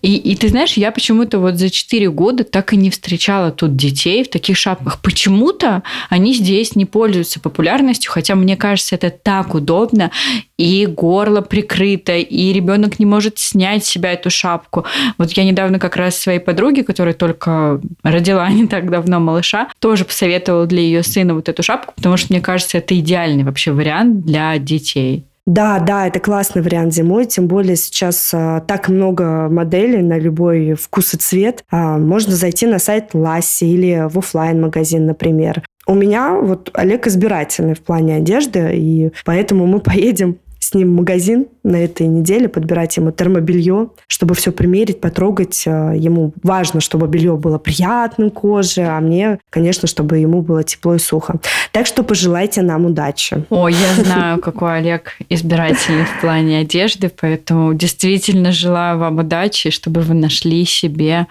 И, 0.01 0.15
и 0.15 0.35
ты 0.35 0.49
знаешь, 0.49 0.73
я 0.73 0.91
почему-то 0.91 1.39
вот 1.39 1.55
за 1.55 1.69
4 1.69 2.09
года 2.09 2.43
так 2.43 2.73
и 2.73 2.77
не 2.77 2.89
встречала 2.89 3.51
тут 3.51 3.75
детей 3.75 4.23
в 4.23 4.29
таких 4.29 4.57
шапках. 4.57 5.01
Почему-то 5.01 5.83
они 6.09 6.33
здесь 6.33 6.75
не 6.75 6.85
пользуются 6.85 7.39
популярностью, 7.39 8.11
хотя 8.11 8.35
мне 8.35 8.55
кажется, 8.57 8.95
это 8.95 9.09
так 9.09 9.55
удобно, 9.55 10.11
и 10.57 10.85
горло 10.85 11.41
прикрыто, 11.41 12.15
и 12.15 12.53
ребенок 12.53 12.99
не 12.99 13.05
может 13.05 13.39
снять 13.39 13.85
с 13.85 13.89
себя 13.89 14.13
эту 14.13 14.29
шапку. 14.29 14.85
Вот 15.17 15.31
я 15.31 15.43
недавно 15.43 15.79
как 15.79 15.95
раз 15.95 16.17
своей 16.17 16.39
подруге, 16.39 16.83
которая 16.83 17.13
только 17.13 17.79
родила 18.03 18.49
не 18.49 18.67
так 18.67 18.89
давно 18.89 19.19
малыша, 19.19 19.67
тоже 19.79 20.05
посоветовала 20.05 20.65
для 20.65 20.81
ее 20.81 21.03
сына 21.03 21.33
вот 21.33 21.49
эту 21.49 21.63
шапку, 21.63 21.93
потому 21.95 22.17
что 22.17 22.33
мне 22.33 22.41
кажется, 22.41 22.77
это 22.77 22.97
идеальный 22.99 23.43
вообще 23.43 23.71
вариант 23.71 24.25
для 24.25 24.57
детей. 24.57 25.25
Да, 25.47 25.79
да, 25.79 26.07
это 26.07 26.19
классный 26.19 26.61
вариант 26.61 26.93
зимой, 26.93 27.25
тем 27.25 27.47
более 27.47 27.77
сейчас 27.77 28.31
а, 28.33 28.59
так 28.59 28.89
много 28.89 29.47
моделей 29.49 30.01
на 30.01 30.19
любой 30.19 30.73
вкус 30.73 31.13
и 31.13 31.17
цвет. 31.17 31.63
А, 31.71 31.97
можно 31.97 32.35
зайти 32.35 32.67
на 32.67 32.79
сайт 32.79 33.13
Ласси 33.13 33.63
или 33.63 34.09
в 34.09 34.19
офлайн 34.19 34.59
магазин 34.59 35.05
например. 35.05 35.63
У 35.87 35.93
меня 35.93 36.33
вот 36.33 36.69
Олег 36.73 37.07
избирательный 37.07 37.75
в 37.75 37.79
плане 37.79 38.17
одежды, 38.17 38.71
и 38.73 39.11
поэтому 39.23 39.65
мы 39.67 39.79
поедем 39.79 40.37
с 40.59 40.73
ним 40.73 40.95
магазин 40.95 41.47
на 41.63 41.77
этой 41.77 42.07
неделе, 42.07 42.49
подбирать 42.49 42.97
ему 42.97 43.11
термобелье, 43.11 43.89
чтобы 44.07 44.35
все 44.35 44.51
примерить, 44.51 44.99
потрогать. 44.99 45.63
Э, 45.65 45.93
ему 45.95 46.33
важно, 46.43 46.81
чтобы 46.81 47.07
белье 47.07 47.37
было 47.37 47.57
приятным 47.57 48.29
коже, 48.29 48.81
а 48.83 48.99
мне, 48.99 49.39
конечно, 49.49 49.87
чтобы 49.87 50.17
ему 50.17 50.41
было 50.41 50.63
тепло 50.63 50.95
и 50.95 50.99
сухо. 50.99 51.39
Так 51.71 51.85
что 51.85 52.03
пожелайте 52.03 52.61
нам 52.61 52.85
удачи. 52.85 53.45
О, 53.49 53.67
я 53.67 53.93
знаю, 53.95 54.39
какой 54.41 54.77
Олег 54.79 55.17
избирательный 55.29 56.05
в 56.05 56.21
плане 56.21 56.59
одежды, 56.59 57.09
поэтому 57.09 57.73
действительно 57.73 58.51
желаю 58.51 58.97
вам 58.97 59.19
удачи, 59.19 59.69
чтобы 59.69 60.01
вы 60.01 60.13
нашли 60.13 60.65
себе 60.65 61.27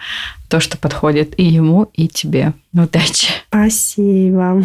то, 0.49 0.61
что 0.61 0.79
подходит 0.79 1.39
и 1.39 1.45
ему, 1.45 1.89
и 1.95 2.09
тебе. 2.09 2.53
Удачи. 2.73 3.29
Спасибо. 3.49 4.63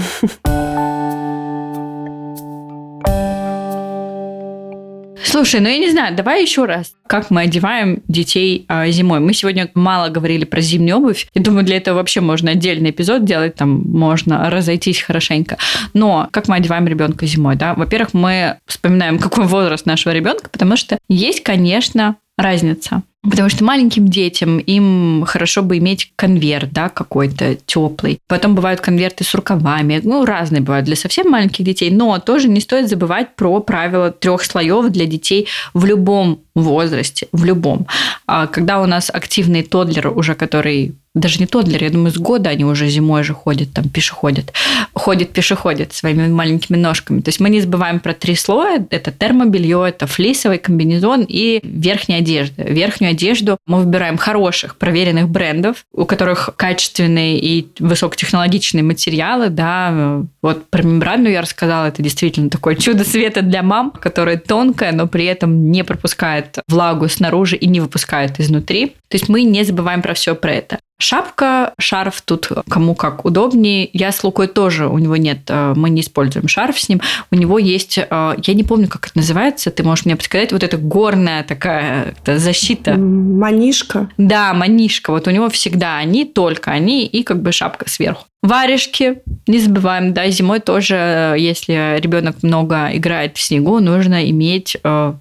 Слушай, 5.32 5.62
ну 5.62 5.70
я 5.70 5.78
не 5.78 5.90
знаю, 5.90 6.14
давай 6.14 6.42
еще 6.42 6.66
раз, 6.66 6.92
как 7.08 7.32
мы 7.32 7.44
одеваем 7.44 8.04
детей 8.10 8.66
а, 8.68 8.90
зимой. 8.90 9.22
Мы 9.22 9.34
сегодня 9.34 9.72
мало 9.76 10.10
говорили 10.10 10.44
про 10.44 10.60
зимнюю 10.60 10.98
обувь. 10.98 11.28
Я 11.34 11.42
думаю, 11.42 11.64
для 11.64 11.78
этого 11.78 11.96
вообще 11.96 12.20
можно 12.20 12.52
отдельный 12.52 12.90
эпизод 12.90 13.24
делать, 13.24 13.56
там 13.56 13.82
можно 13.82 14.50
разойтись 14.50 15.02
хорошенько. 15.02 15.58
Но 15.94 16.28
как 16.32 16.50
мы 16.50 16.58
одеваем 16.58 16.86
ребенка 16.86 17.26
зимой, 17.28 17.56
да? 17.56 17.76
Во-первых, 17.76 18.14
мы 18.14 18.58
вспоминаем, 18.66 19.20
какой 19.20 19.46
возраст 19.46 19.86
нашего 19.86 20.12
ребенка, 20.12 20.50
потому 20.50 20.76
что 20.76 20.98
есть, 21.08 21.44
конечно, 21.44 22.18
разница. 22.42 23.04
Потому 23.24 23.50
что 23.50 23.64
маленьким 23.64 24.08
детям 24.08 24.58
им 24.58 25.26
хорошо 25.28 25.62
бы 25.62 25.78
иметь 25.78 26.12
конверт, 26.16 26.72
да, 26.72 26.90
какой-то 26.90 27.56
теплый. 27.68 28.18
Потом 28.28 28.56
бывают 28.56 28.82
конверты 28.82 29.24
с 29.24 29.36
рукавами. 29.36 30.02
Ну, 30.04 30.26
разные 30.26 30.62
бывают 30.62 30.88
для 30.88 30.96
совсем 30.96 31.30
маленьких 31.30 31.64
детей. 31.64 31.92
Но 31.92 32.18
тоже 32.18 32.48
не 32.48 32.60
стоит 32.60 32.90
забывать 32.90 33.36
про 33.36 33.60
правило 33.60 34.10
трех 34.10 34.44
слоев 34.44 34.90
для 34.90 35.06
детей 35.06 35.48
в 35.76 35.86
любом 35.86 36.40
возрасте, 36.56 37.28
в 37.32 37.46
любом. 37.46 37.86
А 38.26 38.48
когда 38.48 38.82
у 38.82 38.88
нас 38.88 39.12
активный 39.14 39.62
тодлер 39.62 40.08
уже, 40.08 40.34
который 40.34 40.96
даже 41.14 41.40
не 41.40 41.46
тодлер, 41.46 41.84
я 41.84 41.90
думаю, 41.90 42.12
с 42.12 42.18
года 42.18 42.50
они 42.50 42.64
уже 42.64 42.88
зимой 42.88 43.24
же 43.24 43.34
ходят, 43.34 43.74
там 43.74 43.90
пешеходят, 43.90 44.54
ходят 44.94 45.32
пешеходят 45.32 45.94
своими 45.94 46.28
маленькими 46.28 46.78
ножками. 46.78 47.20
То 47.22 47.30
есть 47.30 47.40
мы 47.40 47.50
не 47.50 47.60
забываем 47.60 48.00
про 48.00 48.14
три 48.14 48.36
слоя. 48.36 48.86
Это 48.90 49.12
термобелье, 49.12 49.88
это 49.88 50.08
флисовый 50.08 50.58
комбинезон 50.58 51.26
и 51.28 51.60
верхняя 51.64 52.20
одежда. 52.20 52.64
Верхнюю 52.64 53.12
одежду 53.12 53.58
мы 53.66 53.80
выбираем 53.80 54.18
хороших, 54.18 54.78
проверенных 54.78 55.30
брендов, 55.30 55.86
у 55.94 56.06
которых 56.06 56.52
качественные 56.56 57.40
и 57.40 57.68
высокотехнологичные 57.80 58.84
материалы, 58.84 59.50
да. 59.50 60.22
Вот 60.42 60.70
про 60.70 60.82
мембранную 60.82 61.34
я 61.34 61.42
рассказала, 61.42 61.88
это 61.88 62.02
действительно 62.02 62.50
такое 62.50 62.76
чудо 62.76 63.04
света 63.04 63.42
для 63.42 63.64
мам, 63.64 63.92
которое 63.92 64.38
тонкое, 64.38 64.94
но 64.94 65.08
при 65.08 65.26
этом 65.26 65.72
не 65.72 65.84
пропускает 65.84 66.60
влагу 66.70 67.10
снаружи 67.10 67.58
и 67.58 67.68
не 67.68 67.82
выпускает 67.82 68.40
изнутри. 68.40 68.96
То 69.10 69.16
есть 69.16 69.28
мы 69.28 69.44
не 69.44 69.64
забываем 69.66 70.02
про 70.02 70.14
все 70.14 70.36
про 70.36 70.54
это. 70.54 70.80
Шапка, 71.02 71.74
шарф 71.80 72.22
тут 72.22 72.50
кому 72.70 72.96
как 72.96 73.26
удобнее. 73.26 73.90
Я 73.92 74.12
с 74.12 74.24
Лукой 74.24 74.48
тоже, 74.48 74.88
у 74.88 74.98
него 75.00 75.18
нет, 75.18 75.40
э, 75.50 75.74
мы 75.76 75.90
не 75.90 76.02
используем 76.02 76.48
шарф 76.48 76.80
с 76.80 76.90
ним. 76.90 77.02
У 77.32 77.36
него 77.36 77.58
есть, 77.58 77.98
э, 77.98 78.06
я 78.10 78.54
не 78.54 78.64
помню, 78.64 78.88
как 78.88 79.08
это 79.08 79.18
называется, 79.18 79.72
ты 79.72 79.84
можешь 79.84 80.06
мне 80.06 80.16
подсказать, 80.16 80.52
вот 80.52 80.64
эта 80.64 80.78
горная 80.78 81.44
такая 81.44 82.14
защита. 82.26 82.94
Манишка. 82.96 84.10
Да, 84.18 84.54
манишка. 84.54 85.12
Вот 85.12 85.28
у 85.28 85.32
него 85.32 85.50
всегда 85.50 85.98
они, 85.98 86.26
только 86.26 86.72
они 86.72 87.06
и 87.06 87.24
как 87.24 87.42
бы 87.42 87.52
шапка 87.52 87.90
сверху. 87.90 88.26
Варежки, 88.44 89.22
не 89.48 89.60
забываем, 89.60 90.14
да, 90.14 90.28
зимой 90.30 90.60
тоже, 90.60 91.36
если 91.38 92.00
ребенок 92.00 92.42
много 92.42 92.90
играет 92.94 93.38
в 93.38 93.42
снегу, 93.42 93.80
нужно 93.80 94.30
иметь 94.30 94.78
э, 94.84 95.14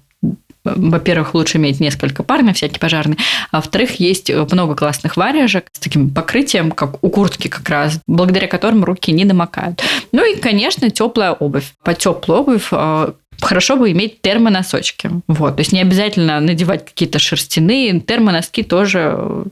во-первых, 0.63 1.33
лучше 1.33 1.57
иметь 1.57 1.79
несколько 1.79 2.23
пар 2.23 2.43
на 2.43 2.53
всякий 2.53 2.79
пожарный, 2.79 3.17
а 3.51 3.57
во-вторых, 3.57 3.99
есть 3.99 4.31
много 4.51 4.75
классных 4.75 5.17
варежек 5.17 5.67
с 5.71 5.79
таким 5.79 6.09
покрытием, 6.09 6.71
как 6.71 7.03
у 7.03 7.09
куртки 7.09 7.47
как 7.47 7.67
раз, 7.69 7.99
благодаря 8.07 8.47
которым 8.47 8.83
руки 8.83 9.11
не 9.11 9.25
намокают. 9.25 9.81
Ну 10.11 10.23
и, 10.23 10.35
конечно, 10.37 10.89
теплая 10.89 11.31
обувь. 11.33 11.73
По 11.83 11.93
теплую 11.93 12.41
обувь 12.41 12.67
э, 12.71 13.13
хорошо 13.41 13.75
бы 13.75 13.91
иметь 13.91 14.21
термоносочки. 14.21 15.09
Вот. 15.27 15.55
То 15.55 15.61
есть 15.61 15.71
не 15.71 15.81
обязательно 15.81 16.39
надевать 16.39 16.85
какие-то 16.85 17.19
шерстяные. 17.19 17.99
Термоноски 17.99 18.63
тоже 18.63 19.45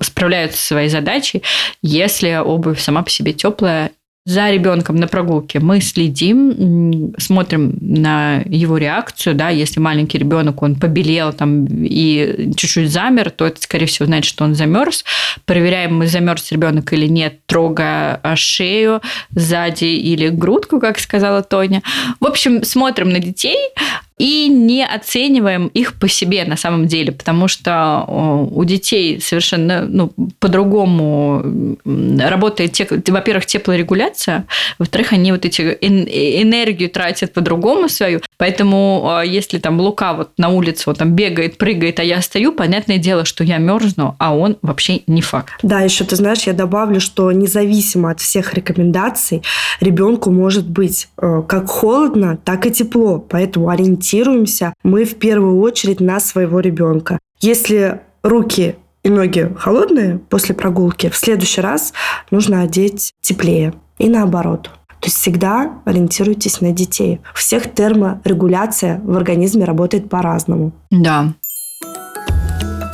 справляются 0.00 0.60
со 0.60 0.66
своей 0.68 0.88
задачей, 0.88 1.42
если 1.82 2.36
обувь 2.36 2.80
сама 2.80 3.02
по 3.02 3.10
себе 3.10 3.32
теплая 3.32 3.92
за 4.30 4.50
ребенком 4.50 4.94
на 4.94 5.08
прогулке 5.08 5.58
мы 5.58 5.80
следим, 5.80 7.12
смотрим 7.18 7.76
на 7.80 8.42
его 8.46 8.78
реакцию, 8.78 9.34
да, 9.34 9.48
если 9.48 9.80
маленький 9.80 10.18
ребенок, 10.18 10.62
он 10.62 10.76
побелел 10.76 11.32
там 11.32 11.66
и 11.66 12.52
чуть-чуть 12.56 12.90
замер, 12.90 13.30
то 13.30 13.46
это, 13.46 13.60
скорее 13.60 13.86
всего, 13.86 14.06
значит, 14.06 14.30
что 14.30 14.44
он 14.44 14.54
замерз. 14.54 15.04
Проверяем, 15.46 15.96
мы 15.96 16.06
замерз 16.06 16.52
ребенок 16.52 16.92
или 16.92 17.08
нет, 17.08 17.40
трогая 17.46 18.20
шею 18.36 19.00
сзади 19.34 19.84
или 19.84 20.28
грудку, 20.28 20.78
как 20.78 21.00
сказала 21.00 21.42
Тоня. 21.42 21.82
В 22.20 22.26
общем, 22.26 22.62
смотрим 22.62 23.10
на 23.10 23.18
детей, 23.18 23.58
и 24.20 24.48
не 24.48 24.84
оцениваем 24.84 25.68
их 25.68 25.94
по 25.94 26.06
себе 26.06 26.44
на 26.44 26.58
самом 26.58 26.86
деле, 26.86 27.10
потому 27.10 27.48
что 27.48 28.04
у 28.52 28.62
детей 28.64 29.18
совершенно 29.18 29.86
ну, 29.88 30.12
по-другому 30.38 31.78
работает, 32.18 32.78
во-первых, 33.08 33.46
теплорегуляция, 33.46 34.44
во-вторых, 34.78 35.14
они 35.14 35.32
вот 35.32 35.46
эти 35.46 35.62
энергию 35.62 36.90
тратят 36.90 37.32
по-другому 37.32 37.88
свою, 37.88 38.20
поэтому 38.36 39.08
а, 39.08 39.22
если 39.22 39.58
там 39.58 39.80
Лука 39.80 40.12
вот 40.12 40.32
на 40.36 40.50
улице 40.50 40.82
вот 40.84 40.98
там 40.98 41.12
бегает, 41.12 41.56
прыгает, 41.56 41.98
а 41.98 42.04
я 42.04 42.20
стою, 42.20 42.52
понятное 42.52 42.98
дело, 42.98 43.24
что 43.24 43.42
я 43.42 43.56
мерзну, 43.56 44.16
а 44.18 44.36
он 44.36 44.58
вообще 44.60 45.00
не 45.06 45.22
факт. 45.22 45.54
Да, 45.62 45.80
еще 45.80 46.04
ты 46.04 46.16
знаешь, 46.16 46.42
я 46.42 46.52
добавлю, 46.52 47.00
что 47.00 47.32
независимо 47.32 48.10
от 48.10 48.20
всех 48.20 48.52
рекомендаций, 48.52 49.42
ребенку 49.80 50.30
может 50.30 50.68
быть 50.68 51.08
э, 51.16 51.42
как 51.48 51.68
холодно, 51.68 52.38
так 52.44 52.66
и 52.66 52.70
тепло, 52.70 53.18
поэтому 53.18 53.70
ориентир 53.70 54.09
ориентируемся 54.10 54.74
мы 54.82 55.04
в 55.04 55.16
первую 55.16 55.60
очередь 55.60 56.00
на 56.00 56.20
своего 56.20 56.60
ребенка. 56.60 57.18
Если 57.40 58.00
руки 58.22 58.76
и 59.02 59.08
ноги 59.08 59.52
холодные 59.58 60.18
после 60.18 60.54
прогулки, 60.54 61.08
в 61.08 61.16
следующий 61.16 61.60
раз 61.60 61.92
нужно 62.30 62.62
одеть 62.62 63.12
теплее. 63.20 63.72
И 63.98 64.08
наоборот. 64.08 64.70
То 65.00 65.06
есть 65.06 65.16
всегда 65.16 65.80
ориентируйтесь 65.86 66.60
на 66.60 66.72
детей. 66.72 67.20
У 67.32 67.38
всех 67.38 67.72
терморегуляция 67.72 69.00
в 69.02 69.16
организме 69.16 69.64
работает 69.64 70.10
по-разному. 70.10 70.72
Да, 70.90 71.32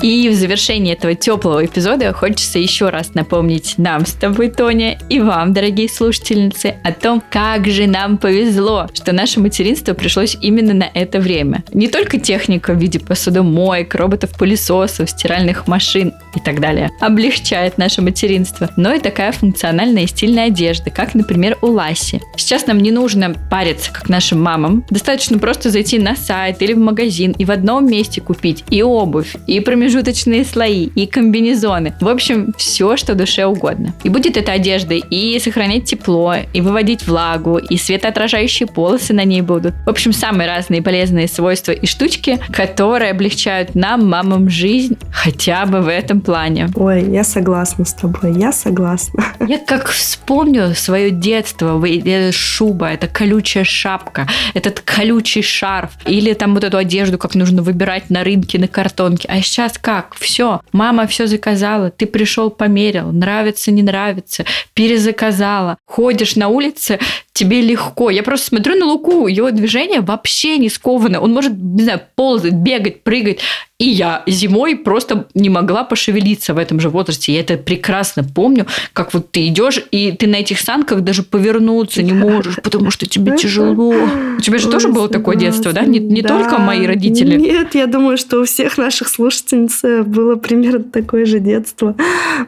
и 0.02 0.28
в 0.28 0.34
завершении 0.34 0.92
этого 0.92 1.14
теплого 1.14 1.64
эпизода 1.64 2.12
хочется 2.12 2.58
еще 2.58 2.90
раз 2.90 3.14
напомнить 3.14 3.74
нам 3.78 4.04
с 4.04 4.12
тобой, 4.12 4.50
Тоня, 4.50 4.98
и 5.08 5.20
вам, 5.20 5.52
дорогие 5.52 5.88
слушательницы, 5.88 6.76
о 6.84 6.92
том, 6.92 7.22
как 7.30 7.66
же 7.66 7.86
нам 7.86 8.18
повезло, 8.18 8.88
что 8.92 9.12
наше 9.12 9.40
материнство 9.40 9.94
пришлось 9.94 10.36
именно 10.40 10.74
на 10.74 10.88
это 10.92 11.18
время. 11.18 11.64
Не 11.72 11.88
только 11.88 12.20
техника 12.20 12.74
в 12.74 12.78
виде 12.78 13.00
посудомоек, 13.00 13.94
роботов-пылесосов, 13.94 15.10
стиральных 15.10 15.66
машин 15.66 16.12
и 16.34 16.40
так 16.40 16.60
далее 16.60 16.90
облегчает 17.00 17.78
наше 17.78 18.02
материнство, 18.02 18.70
но 18.76 18.92
и 18.92 19.00
такая 19.00 19.32
функциональная 19.32 20.04
и 20.04 20.06
стильная 20.06 20.46
одежда, 20.46 20.90
как, 20.90 21.14
например, 21.14 21.56
у 21.62 21.68
Ласи. 21.68 22.20
Сейчас 22.36 22.66
нам 22.66 22.78
не 22.78 22.90
нужно 22.90 23.34
париться, 23.50 23.90
как 23.92 24.08
нашим 24.08 24.42
мамам. 24.42 24.84
Достаточно 24.90 25.38
просто 25.38 25.70
зайти 25.70 25.98
на 25.98 26.16
сайт 26.16 26.60
или 26.62 26.74
в 26.74 26.78
магазин 26.78 27.34
и 27.38 27.44
в 27.44 27.50
одном 27.50 27.86
месте 27.86 28.20
купить 28.20 28.64
и 28.70 28.82
обувь, 28.82 29.34
и 29.46 29.60
промежуток 29.60 29.85
промежуточные 29.86 30.44
слои 30.44 30.86
и 30.96 31.06
комбинезоны. 31.06 31.94
В 32.00 32.08
общем, 32.08 32.52
все, 32.58 32.96
что 32.96 33.14
душе 33.14 33.46
угодно. 33.46 33.94
И 34.02 34.08
будет 34.08 34.36
эта 34.36 34.50
одежда 34.50 34.94
и 34.94 35.38
сохранять 35.38 35.84
тепло, 35.84 36.34
и 36.52 36.60
выводить 36.60 37.06
влагу, 37.06 37.58
и 37.58 37.76
светоотражающие 37.76 38.66
полосы 38.66 39.12
на 39.14 39.22
ней 39.22 39.42
будут. 39.42 39.74
В 39.86 39.90
общем, 39.90 40.12
самые 40.12 40.48
разные 40.48 40.82
полезные 40.82 41.28
свойства 41.28 41.70
и 41.70 41.86
штучки, 41.86 42.40
которые 42.50 43.12
облегчают 43.12 43.76
нам, 43.76 44.08
мамам, 44.08 44.50
жизнь 44.50 44.96
хотя 45.12 45.64
бы 45.66 45.80
в 45.82 45.88
этом 45.88 46.20
плане. 46.20 46.68
Ой, 46.74 47.08
я 47.08 47.22
согласна 47.22 47.84
с 47.84 47.94
тобой, 47.94 48.36
я 48.36 48.50
согласна. 48.52 49.24
Я 49.46 49.58
как 49.58 49.88
вспомню 49.88 50.74
свое 50.74 51.10
детство, 51.10 51.80
эта 51.86 52.32
шуба, 52.32 52.88
эта 52.88 53.06
колючая 53.06 53.62
шапка, 53.62 54.26
этот 54.54 54.80
колючий 54.80 55.42
шарф, 55.42 55.92
или 56.04 56.32
там 56.32 56.54
вот 56.54 56.64
эту 56.64 56.76
одежду, 56.76 57.16
как 57.16 57.36
нужно 57.36 57.62
выбирать 57.62 58.10
на 58.10 58.24
рынке, 58.24 58.58
на 58.58 58.66
картонке. 58.66 59.28
А 59.30 59.40
сейчас 59.40 59.75
как? 59.78 60.14
Все, 60.14 60.60
мама 60.72 61.06
все 61.06 61.26
заказала, 61.26 61.90
ты 61.90 62.06
пришел, 62.06 62.50
померил, 62.50 63.12
нравится, 63.12 63.70
не 63.70 63.82
нравится, 63.82 64.44
перезаказала. 64.74 65.78
Ходишь 65.86 66.36
на 66.36 66.48
улице, 66.48 66.98
тебе 67.36 67.60
легко. 67.60 68.10
Я 68.10 68.22
просто 68.22 68.46
смотрю 68.46 68.76
на 68.76 68.86
Луку, 68.86 69.26
его 69.26 69.50
движение 69.50 70.00
вообще 70.00 70.56
не 70.56 70.70
сковано. 70.70 71.20
Он 71.20 71.32
может, 71.32 71.52
не 71.52 71.84
знаю, 71.84 72.00
ползать, 72.14 72.54
бегать, 72.54 73.02
прыгать. 73.02 73.40
И 73.78 73.90
я 73.90 74.22
зимой 74.26 74.74
просто 74.74 75.26
не 75.34 75.50
могла 75.50 75.84
пошевелиться 75.84 76.54
в 76.54 76.58
этом 76.58 76.80
же 76.80 76.88
возрасте. 76.88 77.34
Я 77.34 77.40
это 77.40 77.58
прекрасно 77.58 78.24
помню, 78.24 78.66
как 78.94 79.12
вот 79.12 79.30
ты 79.30 79.48
идешь, 79.48 79.84
и 79.90 80.12
ты 80.12 80.26
на 80.26 80.36
этих 80.36 80.60
санках 80.60 81.02
даже 81.02 81.22
повернуться 81.22 82.02
не 82.02 82.14
можешь, 82.14 82.56
потому 82.62 82.90
что 82.90 83.06
тебе 83.06 83.36
тяжело. 83.36 83.94
У 84.38 84.40
тебя 84.40 84.56
же 84.56 84.68
Ой, 84.68 84.72
тоже 84.72 84.88
было 84.88 85.10
такое 85.10 85.36
детство, 85.36 85.74
да? 85.74 85.82
Не, 85.82 85.98
не 85.98 86.22
согласна. 86.22 86.44
только 86.44 86.56
Да. 86.56 86.66
мои 86.66 86.86
родители. 86.86 87.36
Нет, 87.36 87.74
я 87.74 87.86
думаю, 87.86 88.16
что 88.16 88.40
у 88.40 88.44
всех 88.44 88.78
наших 88.78 89.08
слушательниц 89.08 89.84
э, 89.84 90.02
было 90.04 90.36
примерно 90.36 90.84
такое 90.84 91.26
же 91.26 91.38
детство. 91.38 91.94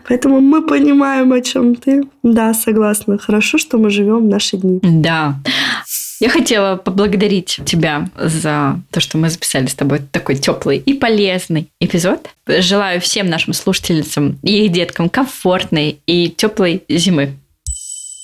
Поэтому 0.08 0.40
мы 0.40 0.66
понимаем, 0.66 1.32
о 1.34 1.42
чем 1.42 1.74
ты. 1.74 2.04
Да, 2.22 2.54
согласна. 2.54 3.18
Хорошо, 3.18 3.58
что 3.58 3.76
мы 3.76 3.90
живем 3.90 4.20
в 4.20 4.28
наши 4.28 4.56
дни. 4.56 4.77
Да. 4.82 5.40
Я 6.20 6.30
хотела 6.30 6.76
поблагодарить 6.76 7.60
тебя 7.64 8.10
за 8.16 8.80
то, 8.90 9.00
что 9.00 9.18
мы 9.18 9.30
записали 9.30 9.66
с 9.66 9.74
тобой 9.74 10.00
такой 10.00 10.34
теплый 10.36 10.78
и 10.78 10.94
полезный 10.94 11.68
эпизод. 11.80 12.28
Желаю 12.46 13.00
всем 13.00 13.30
нашим 13.30 13.52
слушательницам 13.52 14.38
и 14.42 14.64
их 14.64 14.72
деткам 14.72 15.08
комфортной 15.08 16.00
и 16.06 16.28
теплой 16.28 16.82
зимы. 16.88 17.36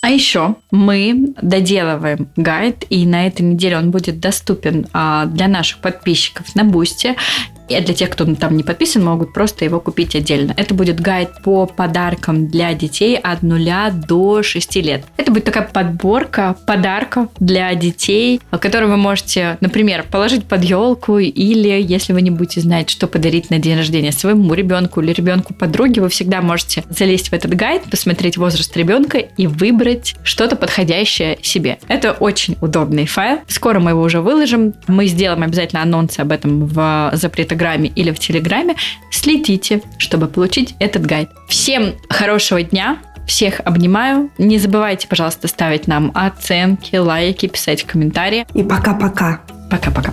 А 0.02 0.10
еще 0.10 0.56
мы 0.70 1.32
доделываем 1.40 2.28
гайд, 2.36 2.84
и 2.90 3.06
на 3.06 3.26
этой 3.26 3.40
неделе 3.40 3.78
он 3.78 3.90
будет 3.90 4.20
доступен 4.20 4.86
а, 4.92 5.24
для 5.24 5.48
наших 5.48 5.78
подписчиков 5.78 6.54
на 6.54 6.64
Бусте. 6.64 7.16
И 7.68 7.80
для 7.80 7.94
тех, 7.94 8.10
кто 8.10 8.24
там 8.34 8.56
не 8.56 8.62
подписан, 8.62 9.04
могут 9.04 9.32
просто 9.32 9.64
его 9.64 9.80
купить 9.80 10.14
отдельно. 10.14 10.54
Это 10.56 10.74
будет 10.74 11.00
гайд 11.00 11.30
по 11.42 11.66
подаркам 11.66 12.48
для 12.48 12.74
детей 12.74 13.16
от 13.16 13.42
0 13.42 13.64
до 14.06 14.42
6 14.42 14.76
лет. 14.76 15.04
Это 15.16 15.32
будет 15.32 15.44
такая 15.44 15.64
подборка 15.64 16.56
подарков 16.66 17.28
для 17.38 17.74
детей, 17.74 18.40
которые 18.50 18.90
вы 18.90 18.96
можете, 18.96 19.58
например, 19.60 20.04
положить 20.10 20.44
под 20.44 20.64
елку 20.64 21.18
или, 21.18 21.82
если 21.82 22.12
вы 22.12 22.22
не 22.22 22.30
будете 22.30 22.60
знать, 22.60 22.90
что 22.90 23.06
подарить 23.06 23.50
на 23.50 23.58
день 23.58 23.76
рождения 23.76 24.12
своему 24.12 24.52
ребенку 24.54 25.00
или 25.00 25.12
ребенку 25.12 25.54
подруги, 25.54 26.00
вы 26.00 26.08
всегда 26.08 26.42
можете 26.42 26.84
залезть 26.90 27.30
в 27.30 27.32
этот 27.32 27.54
гайд, 27.54 27.82
посмотреть 27.90 28.36
возраст 28.36 28.76
ребенка 28.76 29.18
и 29.18 29.46
выбрать 29.46 30.14
что-то 30.22 30.56
подходящее 30.56 31.38
себе. 31.42 31.78
Это 31.88 32.12
очень 32.12 32.56
удобный 32.60 33.06
файл. 33.06 33.38
Скоро 33.48 33.80
мы 33.80 33.90
его 33.90 34.02
уже 34.02 34.20
выложим. 34.20 34.74
Мы 34.86 35.06
сделаем 35.06 35.42
обязательно 35.42 35.82
анонсы 35.82 36.20
об 36.20 36.32
этом 36.32 36.66
в 36.66 37.10
запретограмме 37.54 37.88
или 37.88 38.10
в 38.10 38.18
Телеграме. 38.18 38.76
Следите, 39.10 39.82
чтобы 39.98 40.26
получить 40.26 40.74
этот 40.78 41.06
гайд. 41.06 41.30
Всем 41.48 41.94
хорошего 42.08 42.62
дня! 42.62 42.98
Всех 43.26 43.60
обнимаю. 43.64 44.30
Не 44.36 44.58
забывайте, 44.58 45.08
пожалуйста, 45.08 45.48
ставить 45.48 45.86
нам 45.86 46.12
оценки, 46.14 46.96
лайки, 46.96 47.46
писать 47.46 47.84
комментарии. 47.84 48.46
И 48.52 48.62
пока-пока. 48.62 49.40
Пока-пока. 49.70 50.12